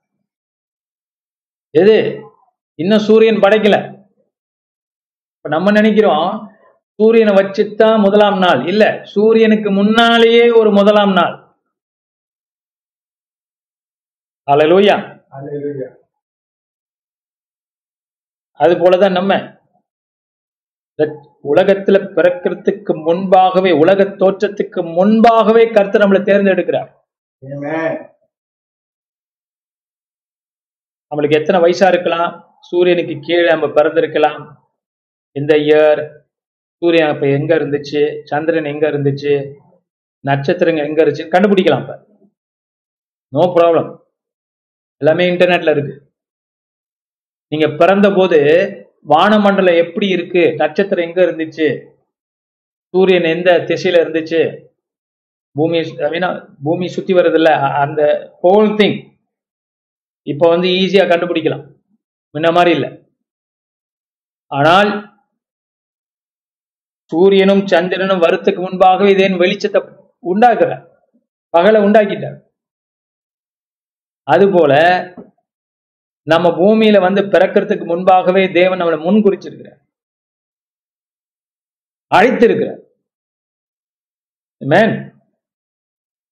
[1.79, 1.97] எது?
[2.79, 3.77] இன்னும் சூரியன் படைக்கல.
[5.37, 6.29] இப்ப நம்ம நினைக்கிறோம்
[6.99, 8.61] சூரியனை வச்சுத்தான் முதலாம் நாள்.
[8.66, 11.35] இல்ல சூரியனுக்கு முன்னாலேயே ஒரு முதலாம் நாள்.
[14.51, 14.97] அலலூயா
[18.61, 19.33] அது போலதான் நம்ம.
[21.53, 26.91] உலகத்துல பிறக்கிறதுக்கு முன்பாகவே உலக தோற்றத்துக்கு முன்பாகவே கருத்து நம்மளை தேர்ந்தெடுக்கிறார்.
[31.14, 32.58] நம்மளுக்கு எத்தனை வயசா இருக்கலாம்?
[32.60, 34.56] சூரியனுக்கு கீழே நம்ம பிறந்திருக்கலாம்.
[35.32, 36.00] இந்த இயர்
[36.82, 38.20] சூரியன் இப்ப எங்க இருந்துச்சு?
[38.24, 39.52] சந்திரன் எங்க இருந்துச்சு?
[40.26, 42.06] நட்சத்திரங்க எங்க இருந்துச்சு கண்டுபிடிக்கலாம் இப்ப.
[43.28, 43.96] நோ ப்ராப்ளம்
[44.96, 45.94] எல்லாமே இன்டர்நெட்ல இருக்கு.
[47.52, 48.38] நீங்க பிறந்த போது
[49.08, 50.54] வானமண்டலம் எப்படி இருக்கு?
[50.56, 51.68] நட்சத்திரம் எங்க இருந்துச்சு?
[52.94, 54.42] சூரியன் எந்த திசையில இருந்துச்சு?
[55.52, 55.80] பூமி
[56.62, 58.02] பூமி சுத்தி வருது இல்ல அந்த
[58.42, 59.13] ஹோல் திங்
[60.27, 61.64] இப்ப வந்து ஈஸியா கண்டுபிடிக்கலாம்.
[62.35, 62.91] முன்ன மாதிரி இல்லை.
[64.53, 64.91] ஆனால்
[67.12, 69.81] சூரியனும் சந்திரனும் வருத்துக்கு முன்பாகவே இதேன் வெளிச்சத்தை
[70.25, 70.70] உண்டாக்குற
[71.55, 72.39] பகலை உண்டாக்கிட்டார்
[74.29, 74.72] அதுபோல
[76.27, 79.81] நம்ம பூமியில வந்து பிறக்கிறதுக்கு முன்பாகவே தேவன் நம்மளை முன் குறிச்சிருக்கிறார்
[82.11, 82.81] அழைத்திருக்கிறார்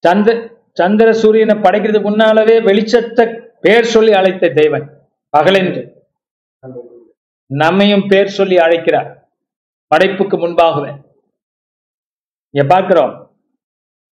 [0.05, 0.35] சந்திர
[0.81, 3.25] சந்திர சூரியனை படைக்கிறதுக்கு முன்னாலவே வெளிச்சத்தை
[3.65, 4.87] பேர் சொல்லி அழைத்த தேவன்
[5.35, 5.83] பகலென்று.
[7.51, 9.11] நம்மையும் பேர் சொல்லி அழைக்கிறார்.
[9.93, 10.93] படைப்புக்கு முன்பாகவே
[12.55, 13.13] இங்க பார்க்கிறோம்.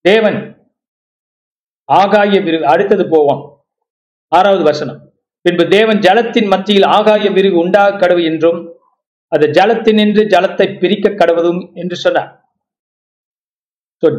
[0.09, 0.38] தேவன்
[1.88, 3.42] ஆகாய விரிவு அடுத்தது போவோம்.
[4.32, 5.01] ஆறாவது வசனம்.
[5.44, 8.61] பின்பு தேவன் ஜலத்தின் மத்தியில் ஆகாய விரிவு உண்டாக கடவு என்றும்
[9.32, 12.30] அது ஜலத்தினின்று ஜலத்தை பிரிக்க கடவுதும் என்று சொன்னார்.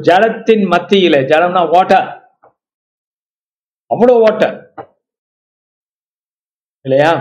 [0.07, 2.07] ஜலத்தின் மத்தியில ஜலம்னா வாட்டர்
[3.91, 4.55] அவ்வளவு வாட்டர்
[6.81, 7.13] இல்லையா?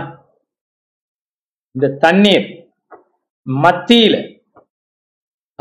[1.71, 2.73] இந்த தண்ணீர்
[3.49, 4.43] மத்தியில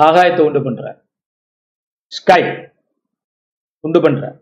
[0.02, 1.04] ஆகாயத்தை உண்டு பண்ற.
[2.12, 2.42] ஸ்கை
[3.80, 4.40] உண்டு பண்ற.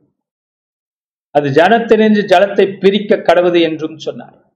[1.31, 4.53] அது ஜலத்தினின்று ஜலத்தை பிரிக்க கடவுது என்றும் சொன்னார்.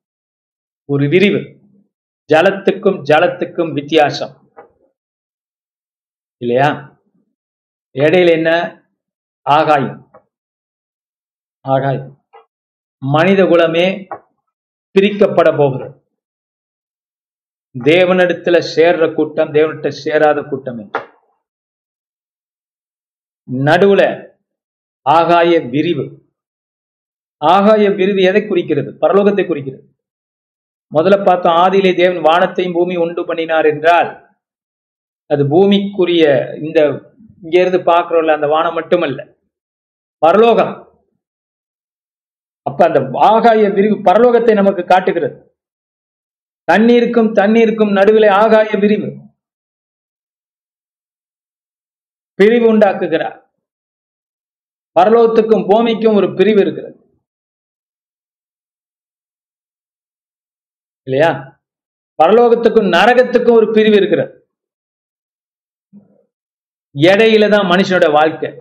[0.84, 1.38] ஒரு விரிவு.
[2.32, 4.52] ஜலத்துக்கும் ஜலத்துக்கும் வித்தியாசம்.
[6.36, 7.00] இல்லையா?
[7.92, 8.50] இடையில என்ன?
[9.42, 10.10] ஆகாயம்.
[11.60, 12.24] ஆகாயம்.
[13.04, 14.06] மனித குலமே
[14.98, 15.98] பிரிக்கப்பட போகிறது
[17.78, 20.90] தேவனிடத்துல சேர்ற கூட்டம் தேவனிட்ட சேராத கூட்டம்
[23.48, 24.02] நடுவுல
[25.02, 26.04] ஆகாய விரிவு.
[27.36, 28.98] ஆகாய விரிவு எதை குறிக்கிறது?
[29.00, 29.84] பரலோகத்தை குறிக்கிறது.
[30.94, 34.36] முதல்ல பார்த்தோம் ஆதியிலே தேவன் வானத்தையும் பூமி உண்டு பண்ணினார் என்றால்
[35.26, 36.24] அது பூமிக்குரிய
[36.64, 36.78] இந்த
[37.42, 39.20] இங்க இருந்து பார்க்கிறோம்ல அந்த வானம் மட்டுமல்ல.
[40.18, 40.89] பரலோகம்
[42.80, 45.54] அப்ப அந்த ஆகாய விரிவு பரலோகத்தை நமக்கு காட்டுகிறது.
[46.72, 49.08] தண்ணீருக்கும் தண்ணீருக்கும் நடுவில் ஆகாய விரிவு.
[52.34, 53.50] பிரிவு உண்டாக்குகிறார்.
[55.00, 56.96] பரலோகத்துக்கும் பூமிக்கும் ஒரு பிரிவு இருக்கிறது.
[61.02, 61.62] இல்லையா?
[62.22, 64.48] பரலோகத்துக்கும் நரகத்துக்கும் ஒரு பிரிவு இருக்கிறது.
[66.96, 68.56] எடையில தான் மனுஷனோட வாழ்க்கை.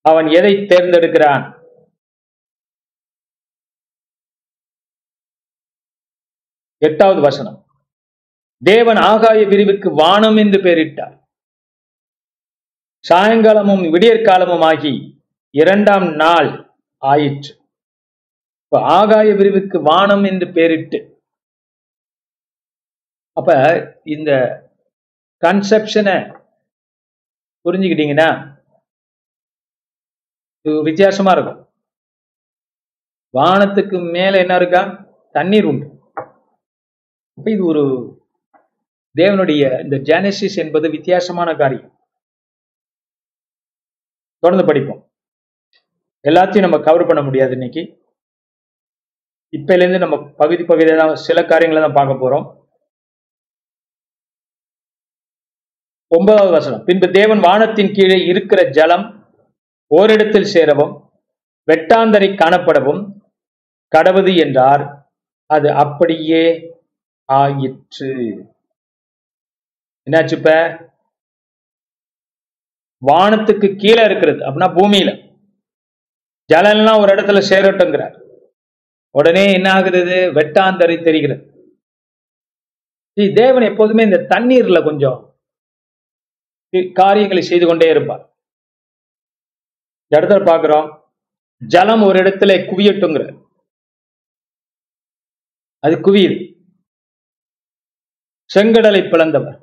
[0.00, 1.59] அவன் எதை தேர்ந்தெடுக்கிறான்?
[6.82, 7.66] எட்டாவது வசனம்.
[8.64, 11.18] தேவன் ஆகாய விரிவுக்கு வானம் என்று பெயரிட்டார்.
[13.08, 17.52] சாயங்காலமும் விடியற்காலமும் ஆகி இரண்டாம் நாள் ஆயிற்று.
[18.64, 21.22] இப்ப ஆகாய விரிவுக்கு வானம் என்று பெயரிட்டு.
[23.32, 23.58] அப்ப
[24.04, 24.30] இந்த
[25.46, 26.44] கன்செப்ஷனை
[27.64, 28.58] புரிஞ்சுக்கிட்டீங்கன்னா
[30.62, 31.68] இது வித்தியாசமா இருக்கும்.
[33.34, 35.06] வானத்துக்கு மேல என்ன இருக்கா?
[35.32, 35.99] தண்ணீர் உண்டு.
[37.40, 37.82] அப்ப இது ஒரு
[39.18, 41.86] தேவனுடைய இந்த ஜானசிஸ் என்பது வித்தியாசமான காரியம்.
[44.42, 44.98] தொடர்ந்து படிப்போம்.
[46.28, 47.82] எல்லாத்தையும் நம்ம கவர் பண்ண முடியாது இன்னைக்கு.
[49.56, 52.44] இப்பல இருந்து நம்ம பகுதி பகுதியாக தான் சில காரியங்களை தான் பார்க்க போறோம்.
[56.16, 56.84] ஒன்பதாவது வசனம்.
[56.88, 59.06] பின்பு தேவன் வானத்தின் கீழே இருக்கிற ஜலம்
[59.98, 60.92] ஓரிடத்தில் சேரவும்
[61.72, 63.00] வெட்டாந்தரை காணப்படவும்
[63.96, 64.84] கடவுது என்றார்.
[65.50, 66.42] அது அப்படியே
[67.30, 68.08] ஆயிற்று.
[70.10, 70.50] என்னாச்சு இப்ப?
[73.06, 74.38] வானத்துக்கு கீழே இருக்கிறது.
[74.38, 75.38] அப்படின்னா பூமியில.
[76.54, 78.16] ஜலம்லாம் ஒரு இடத்துல சேரட்டுங்கிறார்.
[79.10, 81.44] உடனே என்ன ஆகுறது வெட்டாந்தரை தெரிகிறது.
[83.12, 85.40] ஸ்ரீ தேவன் எப்போதுமே இந்த தண்ணீர்ல கொஞ்சம்
[86.92, 88.36] காரியங்களை செய்து கொண்டே இருப்பார்.
[90.16, 91.02] இடத்துல பாக்குறோம்
[91.66, 93.48] ஜலம் ஒரு இடத்துல குவியட்டுங்கிற
[95.78, 96.59] அது குவியுது.
[98.54, 99.60] செங்கடலை பிளந்தவர்.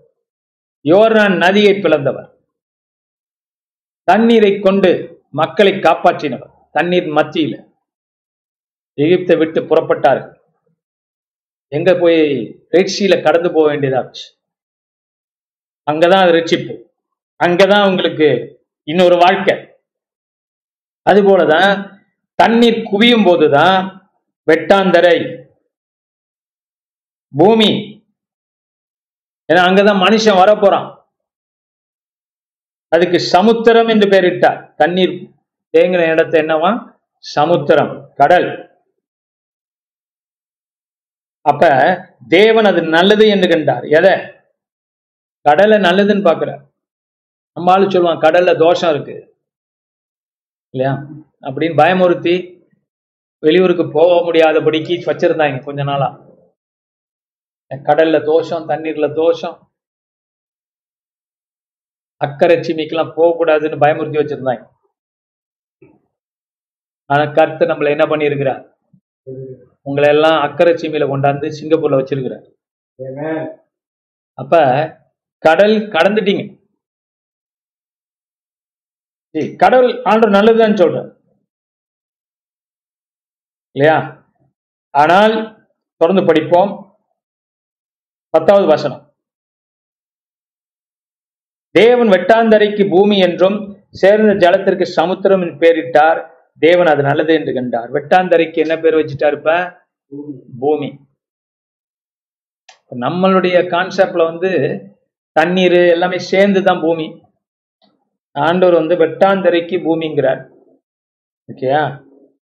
[0.83, 2.31] யோர்னான் நதியை பிளந்தவர்.
[4.03, 6.51] தண்ணீரை கொண்டு மக்களை காப்பாற்றினவர்.
[6.71, 7.71] தண்ணீர் மத்தியில.
[8.95, 10.39] எகிப்தை விட்டு புறப்பட்டார்கள்.
[11.67, 12.55] எங்க போய்?
[12.71, 14.39] ரெட்சியில கடந்து போக வேண்டியதாச்சு.
[15.91, 16.81] அங்கதான் அது ரட்சிப்பு.
[17.45, 19.69] அங்கதான் உங்களுக்கு இன்னொரு வாழ்க்கை.
[21.01, 21.99] அது போலதான்
[22.35, 24.09] தண்ணீர் குவியும் போதுதான்
[24.51, 25.45] வெட்டாந்தரை.
[27.37, 27.96] பூமி
[29.53, 30.95] ஏன்னா அங்கதான் மனுஷன் வரப்போறான்.
[32.87, 35.31] அதுக்கு சமுத்திரம் என்று பெயரிட்டார் தண்ணீர்
[35.77, 36.95] தேங்கின இடத்தை என்னவா?
[37.17, 38.65] சமுத்திரம் கடல்.
[41.41, 41.69] அப்ப
[42.27, 43.83] தேவன் அது நல்லது என்று கண்டார்.
[43.83, 44.13] எதை?
[45.41, 46.61] கடலை நல்லதுன்னு பாக்குறார்
[47.53, 49.37] நம்ம ஆளு சொல்லுவான் கடல்ல தோஷம் இருக்கு.
[50.69, 51.05] இல்லையா?
[51.41, 52.65] அப்படின்னு பயமுறுத்தி
[53.39, 56.26] வெளியூருக்கு போக முடியாதபடிக்கு வச்சிருந்தாங்க கொஞ்ச நாளா.
[57.75, 59.71] கடல்ல தோஷம் தண்ணீர்ல தோஷம்.
[62.15, 64.75] அக்கறை சீமைக்கெல்லாம் போகக்கூடாதுன்னு பயமுறுத்தி வச்சிருந்தாங்க.
[67.05, 68.75] ஆனா கருத்து நம்மள என்ன பண்ணியிருக்கிறார்?
[69.81, 72.47] உங்களை எல்லாம் அக்கறை சீமையில கொண்டாந்து சிங்கப்பூர்ல வச்சிருக்கிறார்.
[74.33, 74.55] அப்ப
[75.37, 76.55] கடல் கடந்துட்டீங்க.
[79.57, 81.09] கடவுள் ஆண்டு நல்லதுதான் சொல்றார்.
[83.71, 83.97] இல்லையா?
[84.89, 85.33] ஆனால்
[85.95, 86.86] தொடர்ந்து படிப்போம்.
[88.29, 89.13] பத்தாவது வசனம்.
[91.71, 95.59] தேவன் வெட்டாந்தரைக்கு பூமி என்றும் சேர்ந்த ஜலத்திற்கு சமுத்திரம் பேரிட்டார்.
[95.59, 97.91] பெயரிட்டார் தேவன் அது நல்லது என்று கண்டார்.
[97.91, 99.79] வெட்டாந்தரைக்கு என்ன பேர் வச்சுட்டார் இப்ப?
[100.59, 100.99] பூமி.
[102.91, 104.81] நம்மளுடைய கான்செப்ட்ல வந்து
[105.31, 107.21] தண்ணீர் எல்லாமே சேர்ந்து தான் பூமி.
[108.31, 110.49] ஆண்டவர் வந்து வெட்டாந்தரைக்கு பூமிங்கிறார்.
[111.53, 112.03] ஓகேயா?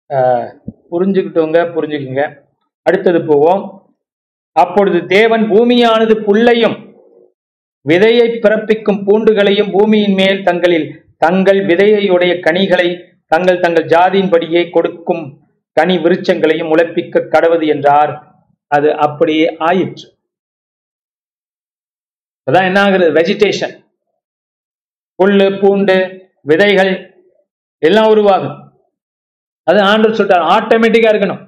[0.09, 0.55] ஆஹ்
[0.91, 2.43] புரிஞ்சுக்கிட்டவங்க புரிஞ்சுக்குங்க.
[2.81, 3.82] அடுத்தது போவோம்.
[4.55, 6.77] அப்பொழுது தேவன் பூமியானது புல்லையும்
[7.89, 10.87] விதையை பிறப்பிக்கும் பூண்டுகளையும் பூமியின் மேல் தங்களில்
[11.17, 12.87] தங்கள் விதையுடைய கனிகளை
[13.27, 15.23] தங்கள் தங்கள் ஜாதியின்படியே கொடுக்கும்
[15.77, 18.11] கனி விருட்சங்களையும் முளைப்பிக்க கடவுது என்றார்.
[18.67, 20.05] அது அப்படியே ஆயிற்று.
[22.47, 23.75] அதான் என்ன ஆகுறது வெஜிடேஷன்
[25.19, 25.95] புல்லு பூண்டு
[26.41, 26.91] விதைகள்
[27.79, 28.57] எல்லாம் உருவாகும்.
[29.67, 31.43] அது ஆண்டு சொல்றார் ஆட்டோமேட்டிக்கா இருக்கணும்.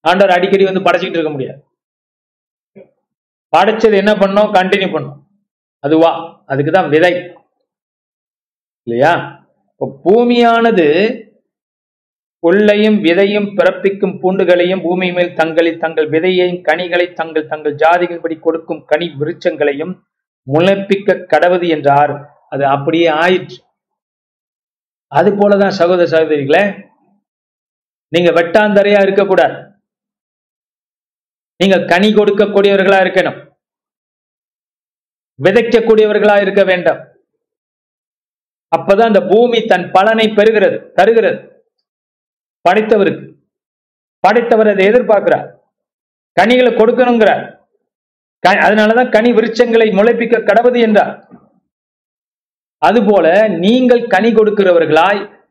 [0.00, 1.64] ஆண்டவர் அடிக்கடி வந்து படைச்சிக்கிட்டு இருக்க முடியாது.
[3.56, 4.52] படைச்சது என்ன பண்ணோம்?
[4.58, 5.28] கண்டினியூ பண்ணும்.
[5.78, 6.42] அதுவா?
[6.46, 7.32] அதுக்கு தான் விதை.
[8.82, 9.42] இல்லையா?
[9.72, 10.86] இப்போ பூமியானது
[12.46, 19.08] புல்லையும் விதையும் பிறப்பிக்கும் பூண்டுகளையும் பூமி மேல் தங்களில் தங்கள் விதையையும் கனிகளை தங்கள் தங்கள் ஜாதிகள்படி கொடுக்கும் கனி
[19.20, 20.02] விருட்சங்களையும்
[20.46, 22.44] முளைப்பிக்க கடவுது என்றார்.
[22.48, 23.58] அது அப்படியே ஆயிற்று.
[25.06, 26.62] அது போலதான் சகோதர சகோதரிகளே
[28.08, 29.69] நீங்க வெட்டாந்தரையா இருக்கக்கூடாது.
[31.60, 33.52] நீங்க கனி கொடுக்கக்கூடியவர்களா இருக்கணும்.
[35.42, 37.12] விதைக்கக்கூடியவர்களா இருக்க வேண்டாம்.
[38.76, 41.64] அப்பதான் அந்த பூமி தன் பலனை பெறுகிறது தருகிறது.
[42.68, 43.34] படைத்தவருக்கு
[44.18, 45.56] படைத்தவர் அதை எதிர்பார்க்கிறார்.
[46.32, 47.58] கனிகளை கொடுக்கணுங்கிறார்.
[48.38, 51.28] க- அதனாலதான் கனி விருட்சங்களை முளைப்பிக்க கடவுது என்றார்.
[52.76, 55.48] அதுபோல நீங்கள் கனி கொடுக்கிறவர்களாய்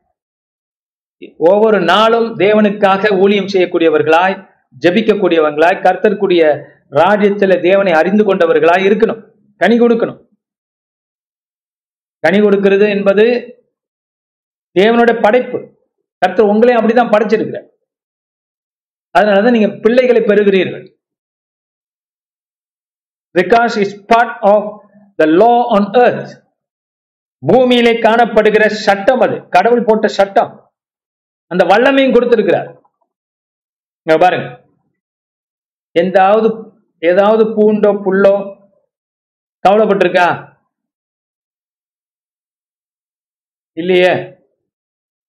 [1.37, 4.48] ஒவ்வொரு நாளும் தேவனுக்காக ஊழியம் செய்யக்கூடியவர்களாய்
[4.81, 9.31] ஜெபிக்கக்கூடியவர்களாய் கர்த்தருக்குரிய ராஜ்யத்துல தேவனை அறிந்து கொண்டவர்களாய் இருக்கணும்.
[9.57, 10.27] கனி கொடுக்கணும்.
[12.19, 13.23] கனி கொடுக்கிறது என்பது
[14.79, 15.77] தேவனுடைய படைப்பு.
[16.17, 17.67] கர்த்தர் உங்களையும் அப்படிதான் படைச்சிருக்கிறார்.
[19.19, 20.97] அதனாலதான் நீங்க பிள்ளைகளை பெறுகிறீர்கள்.
[23.37, 26.47] Because is part of the law on earth.
[27.39, 29.49] பூமியிலே காணப்படுகிற சட்டம் அது.
[29.49, 30.73] கடவுள் போட்ட சட்டம்.
[31.47, 32.81] அந்த வல்லமையும் கொடுத்திருக்கிறார்.
[34.19, 34.58] பாருங்க.
[35.95, 36.49] எந்தாவது
[37.09, 38.33] ஏதாவது பூண்டோ புல்லோ
[39.65, 40.27] கவலைப்பட்டிருக்கா?
[43.81, 44.13] இல்லையே.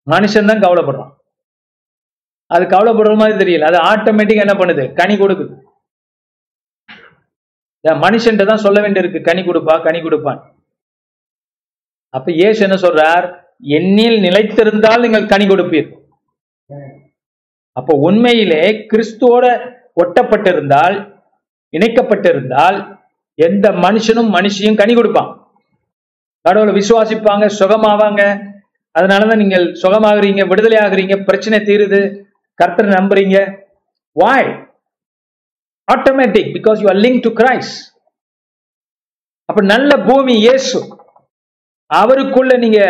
[0.06, 1.12] மனுஷன் தான் கவலைப்படுறான்.
[2.54, 3.68] அது கவலைப்படுற மாதிரி தெரியல.
[3.70, 4.84] அது ஆட்டோமேட்டிக் என்ன பண்ணுது?
[5.00, 5.54] கனி கொடுக்குது.
[8.04, 9.20] மனுஷன்ட்ட தான் சொல்ல வேண்டியிருக்கு.
[9.28, 10.40] கனி கொடுப்பா கனி கொடுப்பான்
[12.16, 13.26] அப்ப ஏசு என்ன சொல்றார்?
[13.78, 15.88] எண்ணில் நிலைத்திருந்தால் நீங்கள் கனி கொடுப்பீர்.
[17.78, 19.46] அப்போ உண்மையிலே கிறிஸ்துவோட
[20.00, 20.96] ஒட்டப்பட்டிருந்தால்
[21.76, 22.78] இணைக்கப்பட்டிருந்தால்
[23.46, 25.30] எந்த மனுஷனும் மனுஷியும் கனி கொடுப்பான்.
[26.46, 28.22] கடவுளை விசுவாசிப்பாங்க சுகமாவாங்க.
[28.98, 32.00] அதனாலதான் நீங்கள் சுகமாகறீங்க விடுதலை ஆகுறீங்க பிரச்சனை தீருது
[32.60, 33.38] கர்த்தர் நம்புறீங்க.
[34.20, 34.50] Why
[35.94, 37.72] automatic because you are link to Christ
[39.50, 40.80] அப்ப நல்ல பூமி இயேசு
[41.90, 42.80] அவருக்குள்ள நீங்க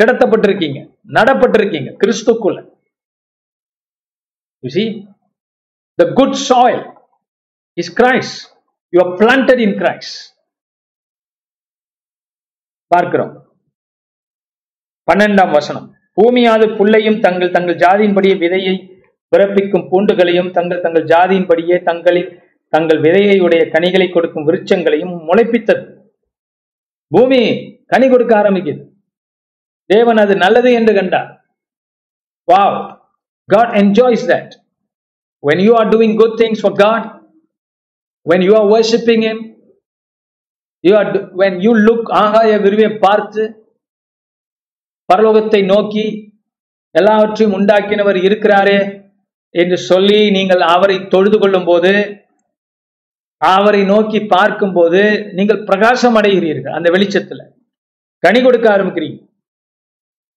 [0.00, 0.80] கிடத்தப்பட்டிருக்கீங்க
[1.18, 2.58] நடப்பட்டிருக்கீங்க கிறிஸ்துக்குள்ள.
[4.62, 4.70] You
[6.02, 6.80] the good soil
[7.80, 8.34] is Christ.
[8.96, 10.12] You are planted in Christ.
[12.86, 13.32] பார்க்கிறோம்.
[15.12, 15.94] பன்னெண்டாம் வசனம்.
[16.14, 18.74] பூமியாது புல்லையும் தங்கள் தங்கள் ஜாதியின்படியே விதையை
[19.36, 25.84] பிறப்பிக்கும் பூண்டுகளையும் தங்கள் தங்கள் ஜாதியின்படியே தங்களில் தங்கள் விதையை உடைய கனிகளை கொடுக்கும் விருட்சங்களையும் முளைப்பித்தது.
[27.08, 27.40] பூமி
[27.86, 28.82] கனி கொடுக்க ஆரம்பிக்குது.
[29.86, 31.30] தேவன் அது நல்லது என்று கண்டார்.
[32.52, 33.00] Wow
[33.46, 34.50] God enjoys that
[35.46, 37.02] When you are doing good things for God,
[38.26, 39.38] when you are worshiping Him,
[40.84, 41.08] you are
[41.40, 43.42] when you look ஆகாய விரிவை பார்த்து
[45.12, 46.04] பரலோகத்தை நோக்கி
[46.90, 48.78] எல்லாவற்றையும் உண்டாக்கினவர் இருக்கிறாரே
[49.50, 51.92] என்று சொல்லி நீங்கள் அவரை தொழுது கொள்ளும் போது
[53.36, 57.40] அவரை நோக்கி பார்க்கும்போது நீங்கள் பிரகாசம் அடைகிறீர்கள் அந்த வெளிச்சத்துல.
[58.18, 59.18] கனி கொடுக்க ஆரம்பிக்கிறீங்க.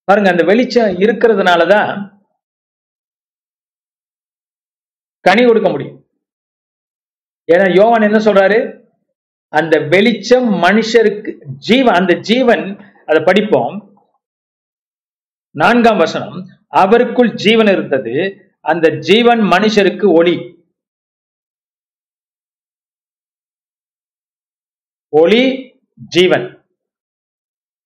[0.04, 2.19] பாருங்க அந்த வெளிச்சம் இருக்கிறதுனாலதான்
[5.22, 6.08] கனி கொடுக்க முடியும்.
[7.52, 8.88] ஏன்னா யோவான் என்ன சொல்றாரு?
[9.48, 13.88] அந்த வெளிச்சம் மனுஷருக்கு ஜீவன் அந்த ஜீவன் அதை படிப்போம்.
[15.56, 18.14] நான்காம் வசனம் அவருக்குள் ஜீவன் இருந்தது
[18.62, 20.36] அந்த ஜீவன் மனுஷருக்கு ஒளி.
[25.10, 25.44] ஒளி
[26.08, 26.66] ஜீவன்.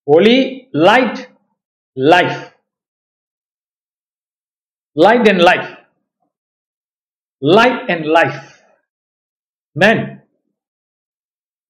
[0.03, 1.21] ஒளி light
[1.93, 2.41] life
[4.91, 5.82] light and life
[7.45, 8.61] light and life.
[9.79, 10.27] Men,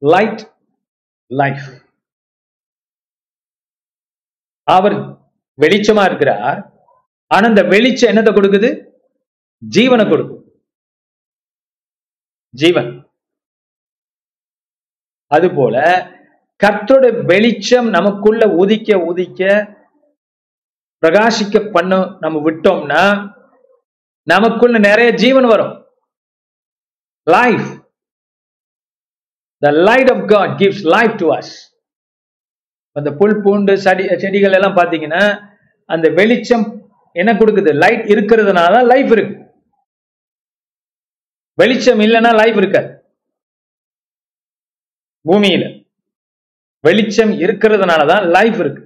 [0.06, 0.56] light,
[1.28, 1.86] life.
[4.64, 4.94] அவர்
[5.62, 6.72] வெளிச்சமா இருக்கிறார்.
[7.28, 8.92] ஆனா அந்த வெளிச்சம் என்னத்தை கொடுக்குது?
[9.76, 10.62] ஜீவனை கொடுக்கும்.
[12.50, 13.12] ஜீவன்.
[15.26, 16.08] அதுபோல
[16.64, 19.74] கர்த்தரோட வெளிச்சம் நமக்குள்ள உதிக்க உதிக்க
[21.02, 23.32] பிரகாசிக்க பண்ண நம்ம விட்டோம்னா
[24.32, 25.74] நமக்குள்ள நிறைய ஜீவன் வரும்.
[27.28, 27.68] Life
[29.62, 31.54] the light of God gives life to us
[32.96, 35.22] அந்த புல் பூண்டு செடி செடிகள் எல்லாம் பார்த்தீங்கன்னா
[35.90, 36.66] அந்த வெளிச்சம்
[37.16, 37.72] என்ன கொடுக்குது?
[37.84, 39.36] லைட் இருக்கிறதுனால தான் லைஃப் இருக்கு.
[41.62, 42.90] வெளிச்சம் இல்லைன்னா லைஃப் இருக்காது.
[45.30, 45.66] பூமியில
[46.88, 48.82] வெளிச்சம் இருக்கிறதுனால தான் லைஃப் இருக்கு.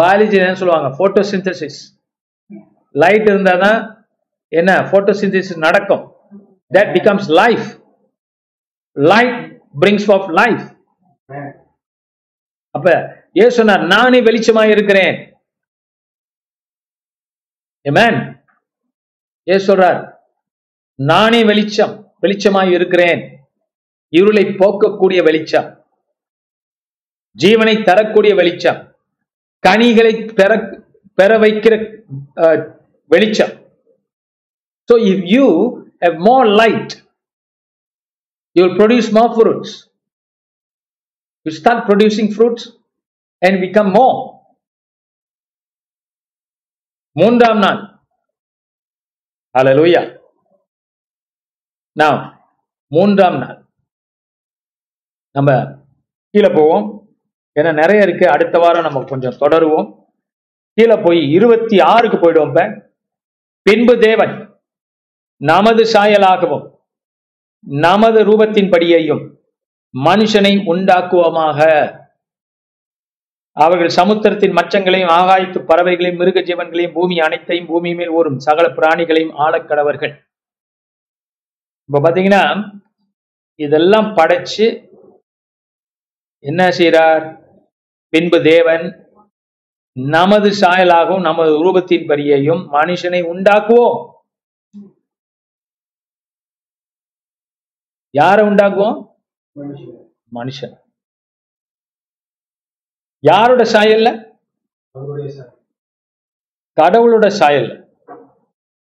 [0.00, 0.88] பயாலஜி என்ன சொல்லுவாங்க?
[1.00, 1.80] போட்டோசிந்தசிஸ்
[2.94, 3.78] லைட் இருந்தால் தான்
[4.52, 4.70] என்ன?
[4.90, 6.04] போட்டோசிந்தசிஸ் நடக்கும்.
[6.70, 7.66] That becomes life
[8.96, 9.38] light
[9.80, 10.64] brings of life
[12.74, 12.88] அப்ப
[13.36, 15.16] ஏ சொன்னார் நானே வெளிச்சமாய் இருக்கிறேன்.
[17.86, 18.18] ஏமேன்
[19.46, 20.00] ஏ சொல்றார்
[20.98, 23.20] நானே வெளிச்சம் வெளிச்சமாய் இருக்கிறேன்.
[24.12, 25.68] இருளை போக்கக்கூடிய வெளிச்சம்.
[27.36, 28.80] ஜீவனை தரக்கூடிய வெளிச்சம்.
[29.64, 30.50] கனிகளை பெற
[31.18, 31.74] பெற வைக்கிற
[32.36, 32.60] அஹ்,
[33.10, 33.54] வெளிச்சம்
[34.88, 35.46] so if you
[36.04, 36.94] have more light
[38.56, 39.74] you will produce more fruits
[41.46, 42.66] you start producing fruits
[43.42, 44.18] and become more
[47.16, 47.80] மூன்றாம் நாள்
[49.54, 50.02] அலலூயா
[51.96, 52.20] நாம்
[52.92, 53.58] மூன்றாம் நாள்
[55.34, 55.50] நம்ம
[56.34, 56.86] கீழே போவோம்
[57.56, 59.88] ஏன்னா நிறைய இருக்கு அடுத்த வாரம் நம்ம கொஞ்சம் தொடருவோம்
[60.78, 62.64] கீழே போய் இருபத்தி ஆறுக்கு போயிடுவோம் இப்போ
[63.66, 64.34] பின்பு தேவன்
[65.40, 66.64] நமது சாயலாகவும்
[67.66, 69.22] நமது ரூபத்தின்படியையும்
[69.94, 71.58] மனுஷனை உண்டாக்குவோமாக.
[73.56, 80.14] அவர்கள் சமுத்திரத்தின் மச்சங்களையும் ஆகாயத்து பறவைகளையும் மிருக ஜீவன்களையும் பூமி அனைத்தையும் பூமி மேல் ஓரும் சகல பிராணிகளையும் ஆளக்கடவர்கள்
[81.88, 82.72] இப்ப பாத்தீங்கன்னா
[83.60, 84.66] இதெல்லாம் படைச்சு
[86.44, 87.24] என்ன செய்கிறார்
[88.12, 89.03] பின்பு தேவன்
[89.98, 94.12] நமது சாயலாகவும் நமது ரூபத்தின் படியையும் மனுஷனை உண்டாக்குவோம்.
[98.10, 99.14] யாரை உண்டாக்குவோம்?
[100.34, 100.76] மனுஷன்.
[103.20, 104.38] யாரோட சாயல்ல?
[106.80, 107.96] கடவுளோட சாயல்.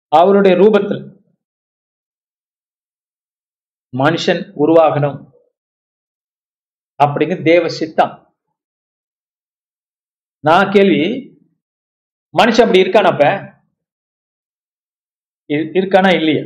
[0.08, 1.24] அவருடைய ரூபத்தில்.
[3.98, 5.30] மனுஷன் உருவாகணும்.
[7.04, 8.27] அப்படிங்க தேவ சித்தம்.
[10.40, 11.02] நான் கேள்வி
[12.38, 13.26] மனுஷன் அப்படி இருக்கானா அப்ப?
[15.50, 16.44] இருக்கானா இல்லையா?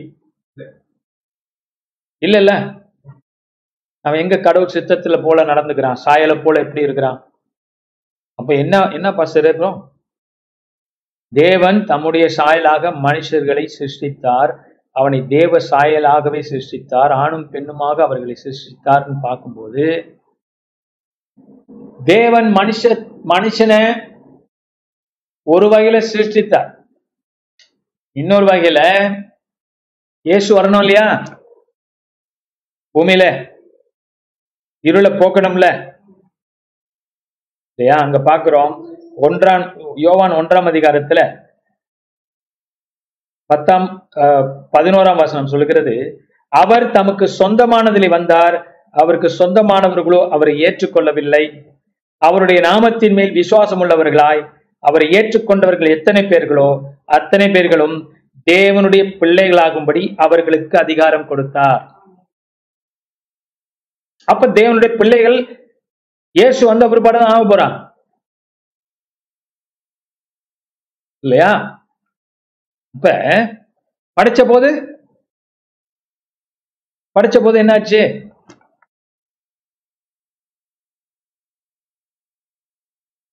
[2.22, 2.40] இல்ல.
[2.40, 2.52] இல்ல
[4.02, 5.94] அவன் எங்க கடவுள் சித்தத்துல போல நடந்துக்கிறான்?
[5.94, 7.32] சாயலை போல எப்படி இருக்கிறான்?
[8.34, 9.90] அப்ப என்ன என்ன அப்புறம்
[11.34, 14.60] தேவன் தம்முடைய சாயலாக மனுஷர்களை சிருஷ்டித்தார்.
[14.92, 17.12] அவனை தேவ சாயலாகவே சிருஷ்டித்தார்.
[17.14, 19.86] ஆணும் பெண்ணுமாக அவர்களை சிருஷ்டித்தார்னு பார்க்கும்போது
[22.04, 22.82] தேவன் மனுஷ
[23.28, 24.10] மனுஷனை
[25.44, 26.70] ஒரு வகையில சிருஷ்டித்தார்.
[28.12, 28.80] இன்னொரு வகையில
[30.22, 31.24] இயேசு வரணும் இல்லையா?
[32.94, 33.24] பூமியில.
[34.80, 35.68] இருளை போக்கணும்ல.
[37.76, 38.04] இல்லையா?
[38.06, 38.74] அங்க பாக்குறோம்.
[39.22, 41.50] ஒன்றாம் யோவான் ஒன்றாம் அதிகாரத்துல
[43.46, 44.08] பத்தாம்
[44.78, 46.26] பதினோராம் வசனம் சொல்லுகிறது.
[46.50, 48.56] அவர் தமக்கு சொந்தமானதிலே வந்தார்.
[48.92, 51.44] அவருக்கு சொந்தமானவர்களோ அவரை ஏற்றுக்கொள்ளவில்லை.
[52.22, 54.42] அவருடைய நாமத்தின் மேல் விசுவாசம் உள்ளவர்களாய்
[54.84, 56.70] அவரை ஏற்றுக்கொண்டவர்கள் எத்தனை பேர்களோ
[57.18, 57.96] அத்தனை பேர்களும்
[58.52, 61.82] தேவனுடைய பிள்ளைகளாகும்படி அவர்களுக்கு அதிகாரம் கொடுத்தார்.
[64.28, 65.38] அப்ப தேவனுடைய பிள்ளைகள்
[66.36, 67.76] இயேசு வந்த பிற்பாடு தான் ஆக போறான்.
[71.24, 71.52] இல்லையா?
[72.96, 73.10] இப்ப
[74.18, 74.70] படிச்ச போது
[77.16, 78.02] படிச்ச போது என்னாச்சு?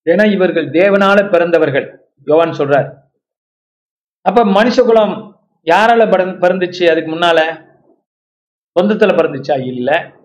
[0.05, 2.09] ஏன்னா இவர்கள் தேவனால பிறந்தவர்கள்.
[2.25, 2.97] யோவான் சொல்றார்.
[4.21, 5.33] அப்ப மனுஷகுலம்
[5.65, 6.91] யாரால பிறந்துச்சு?
[6.91, 7.67] அதுக்கு முன்னால
[8.79, 9.65] சொந்தத்துல பிறந்துச்சா?
[9.65, 10.17] இல்ல.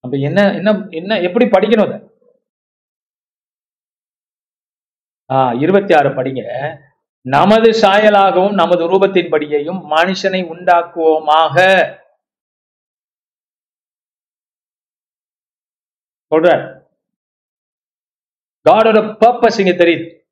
[0.00, 2.00] அப்ப என்ன என்ன என்ன எப்படி படிக்கணும் அதை?
[5.32, 6.76] ஆஹ் இருபத்தி ஆறு படிங்க.
[7.20, 11.56] நமது சாயலாகவும் நமது ரூபத்தின் படியையும் மனுஷனை உண்டாக்குவோமாக.
[16.34, 16.82] சொல்றார்.
[18.70, 20.22] காடோட பர்பஸ் இங்க தெரியுது.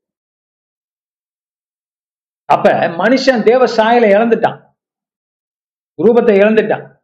[2.44, 4.70] அப்ப மனுஷன் தேவ சாயலை இழந்துட்டான்.
[6.02, 7.00] ரூபத்தை இழந்துட்டான்.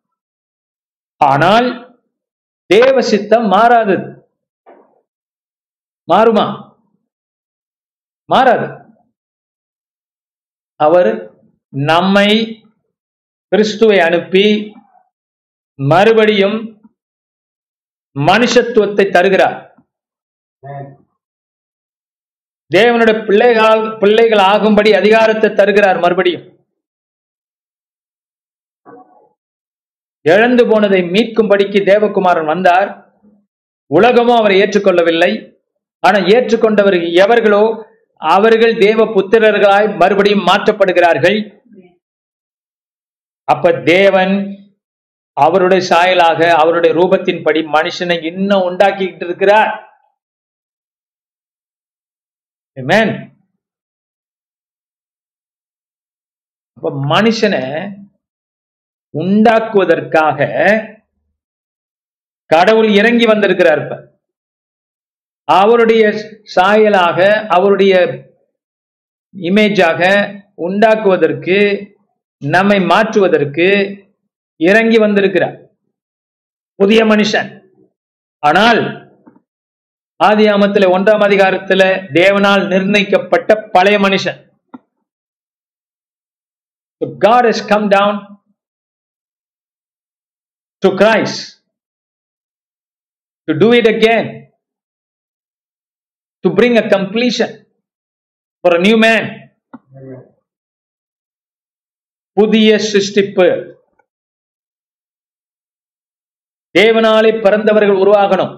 [1.17, 1.97] ஆனால்
[2.67, 4.31] தேவ சித்தம் மாறாதது
[6.13, 6.77] மாறுமா?
[8.25, 8.69] மாறாது.
[10.75, 11.37] அவர்
[11.69, 12.31] நம்மை
[13.49, 14.73] கிறிஸ்துவை அனுப்பி
[15.75, 16.78] மறுபடியும்
[18.27, 19.59] மனுஷத்துவத்தை தருகிறார்.
[22.77, 26.47] தேவனுடைய பிள்ளைகள் பிள்ளைகள் ஆகும்படி அதிகாரத்தை தருகிறார் மறுபடியும்.
[30.27, 32.89] இழந்து போனதை மீட்கும்படிக்கு தேவகுமாரன் வந்தார்.
[33.91, 35.31] உலகமும் அவரை ஏற்றுக்கொள்ளவில்லை.
[36.05, 37.63] ஆனா ஏற்றுக்கொண்டவர்கள் எவர்களோ
[38.21, 41.39] அவர்கள் தேவ புத்திரர்களாய் மறுபடியும் மாற்றப்படுகிறார்கள்.
[43.49, 44.35] அப்ப தேவன்
[45.45, 49.73] அவருடைய சாயலாக அவருடைய ரூபத்தின்படி மனுஷனை இன்னும் உண்டாக்கிட்டு இருக்கிறார்.
[56.77, 57.63] அப்ப மனுஷனை
[59.15, 60.41] உண்டாக்குவதற்காக
[62.51, 63.95] கடவுள் இறங்கி வந்திருக்கிறார் இப்ப.
[65.49, 66.05] அவருடைய
[66.55, 67.19] சாயலாக
[67.49, 67.95] அவருடைய
[69.35, 70.01] இமேஜாக
[70.67, 71.59] உண்டாக்குவதற்கு
[72.43, 73.69] நம்மை மாற்றுவதற்கு
[74.59, 75.71] இறங்கி வந்திருக்கிறார்.
[76.75, 77.71] புதிய மனுஷன்.
[78.39, 78.81] ஆனால்
[80.25, 81.83] ஆதியாமத்துல ஒன்றாம் அதிகாரத்துல
[82.13, 84.47] தேவனால் நிர்ணயிக்கப்பட்ட பழைய மனுஷன்.
[87.01, 88.15] So God has come down
[90.85, 91.65] to Christ
[93.47, 94.27] to do it again,
[96.45, 97.51] to bring a completion
[98.61, 99.25] for a new man.
[102.33, 103.77] புதிய சிருஷ்டிப்பு.
[106.75, 108.55] தேவனாலே பிறந்தவர்கள் உருவாகணும்.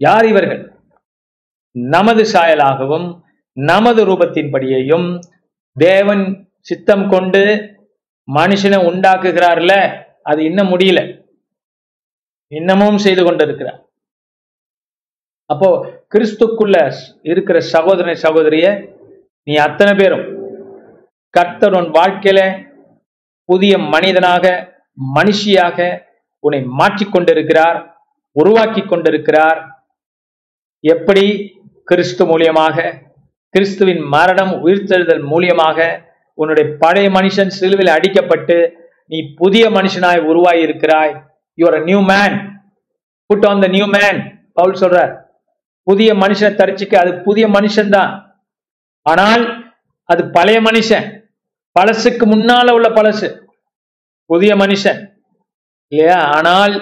[0.00, 0.62] யார் இவர்கள்?
[1.72, 3.08] நமது சாயலாகவும்
[3.56, 5.08] நமது ரூபத்தின்படியையும்
[5.76, 6.24] தேவன்
[6.60, 7.42] சித்தம் கொண்டு
[8.28, 9.72] மனுஷனை உண்டாக்குகிறார்ல
[10.22, 11.00] அது இன்னும் முடியல.
[12.52, 13.80] இன்னமும் செய்து கொண்டிருக்கிறார்.
[15.50, 15.68] அப்போ
[16.14, 16.76] கிறிஸ்துக்குள்ள
[17.22, 18.66] இருக்கிற சகோதரனை சகோதரிய
[19.42, 20.26] நீ அத்தனை பேரும்
[21.34, 22.40] கர்த்தர் உன் வாழ்க்கையில
[23.48, 24.44] புதிய மனிதனாக
[25.14, 25.78] மனுஷியாக
[26.44, 27.78] உன்னை மாற்றிக்கொண்டிருக்கிறார்
[28.36, 29.60] உருவாக்கி கொண்டிருக்கிறார்
[30.84, 31.24] எப்படி?
[31.88, 32.76] கிறிஸ்து மூலியமாக
[33.54, 35.78] கிறிஸ்துவின் மரணம் உயிர்த்தெழுதல் மூலியமாக
[36.38, 38.58] உன்னுடைய பழைய மனுஷன் சிலுவில் அடிக்கப்பட்டு
[39.06, 41.12] நீ புதிய மனுஷனாய் உருவாகி இருக்கிறாய்
[41.58, 42.36] your new man
[43.30, 44.20] put on the new man
[44.52, 45.12] Paul சொல்றார்
[45.86, 48.12] புதிய மனுஷனை தரிச்சுக்க அது புதிய மனுஷன் தான்
[49.06, 49.44] ஆனால்
[50.08, 51.06] அது பழைய மனுஷன்.
[51.76, 53.28] பழசுக்கு முன்னால உள்ள பழசு.
[54.30, 54.98] புதிய மனுஷன்.
[55.92, 56.18] இல்லையா?
[56.36, 56.74] ஆனால்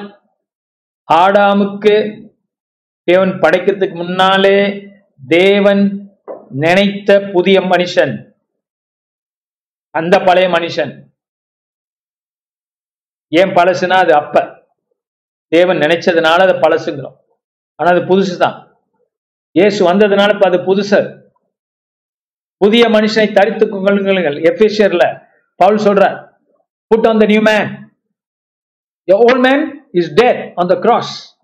[1.13, 1.95] ஆடாமுக்கு
[3.05, 4.59] தேவன் படைக்கிறதுக்கு முன்னாலே
[5.29, 6.13] தேவன்
[6.49, 8.37] நினைத்த புதிய மனுஷன்.
[9.91, 10.93] அந்த பழைய மனுஷன்.
[13.29, 14.67] ஏன் பழசுனா அது அப்ப.
[15.49, 17.17] தேவன் நினைச்சதுனால அது பழசுங்கிறோம்.
[17.75, 18.57] ஆனா அது புதுசு தான்
[19.53, 21.01] இயேசு வந்ததுனால இப்ப அது புதுசு.
[22.57, 24.37] புதிய மனுஷனை தரித்துக் கொள்ளுங்கள்.
[24.37, 25.05] எஃபிஷியர்ல
[25.57, 26.05] பவுல் சொல்ற
[26.87, 27.88] put on the new man
[29.11, 29.61] Your old man
[29.93, 31.41] is dead on the cross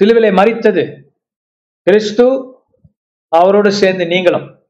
[0.00, 1.02] சிலுவிலை மறித்தது
[1.82, 2.26] கிறிஸ்து
[3.28, 4.66] அவரோடு சேர்ந்து நீங்களும்.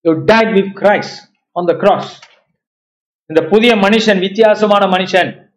[0.00, 2.22] You died with Christ on the cross
[3.26, 5.52] இந்த புதிய மனுஷன் வித்தியாசமான மனுஷன்.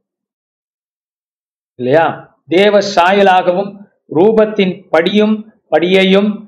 [1.76, 2.38] இல்லையா?
[2.48, 3.86] தேவ சாயலாகவும்
[4.16, 6.48] ரூபத்தின் படியும் படியையும்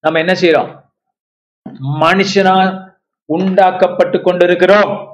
[0.00, 0.84] நம்ம என்ன செய்யறோம்
[2.00, 2.56] மனுஷனா
[3.24, 5.11] உண்டாக்கப்பட்டு கொண்டிருக்கிறோம்.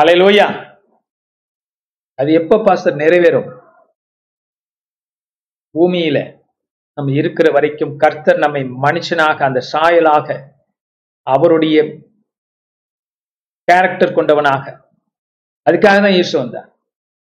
[0.00, 0.46] அலையிலோயா
[2.18, 3.48] அது எப்ப பாஸ்டர் நிறைவேறும்?
[5.74, 6.18] பூமியில
[6.98, 10.28] நம்ம இருக்கிற வரைக்கும் கர்த்தர் நம்மை மனுஷனாக அந்த சாயலாக
[11.26, 11.78] அவருடைய
[13.68, 14.64] கேரக்டர் கொண்டவனாக.
[15.66, 16.68] அதுக்காக தான் இயேசு வந்தார்.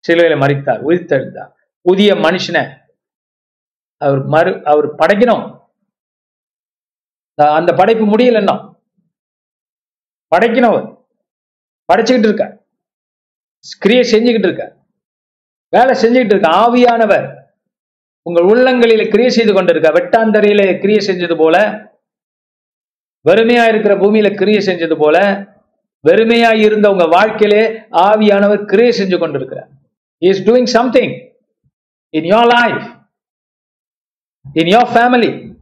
[0.05, 1.51] சிலுவையில மறித்தார் உயிர்த்தெழுந்தார்.
[1.85, 2.63] புதிய மனுஷனை
[4.01, 5.45] அவர் மறு அவர் படைக்கணும்.
[7.59, 8.55] அந்த படைப்பு முடியலன்னா
[10.31, 10.87] படைக்கணும் அவர்.
[11.89, 12.55] படைச்சுக்கிட்டு இருக்கார்.
[13.79, 14.77] கிரியை செஞ்சுக்கிட்டு இருக்க.
[15.69, 16.49] வேலை செஞ்சுக்கிட்டு இருக்க.
[16.49, 17.35] ஆவியானவர்
[18.21, 19.89] உங்கள் உள்ளங்களில கிரியை செய்து கொண்டிருக்க.
[19.89, 21.85] வெட்டாந்தரையில கிரியை செஞ்சது போல
[23.29, 25.17] வெறுமையா இருக்கிற பூமியில கிரியை செஞ்சது போல
[26.07, 29.69] வெறுமையா இருந்த உங்க வாழ்க்கையிலே ஆவியானவர் கிரியை செஞ்சு கொண்டிருக்கிறார்.
[30.17, 31.13] Is doing something
[32.09, 32.85] in your life
[34.53, 35.55] in your family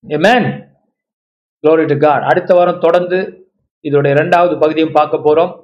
[0.00, 0.46] man
[1.62, 3.48] glory to God அடுத்த வாரம் தொடர்ந்து
[3.82, 5.63] இதோட இரண்டாவது பகுதியும் பார்க்க போறோம்.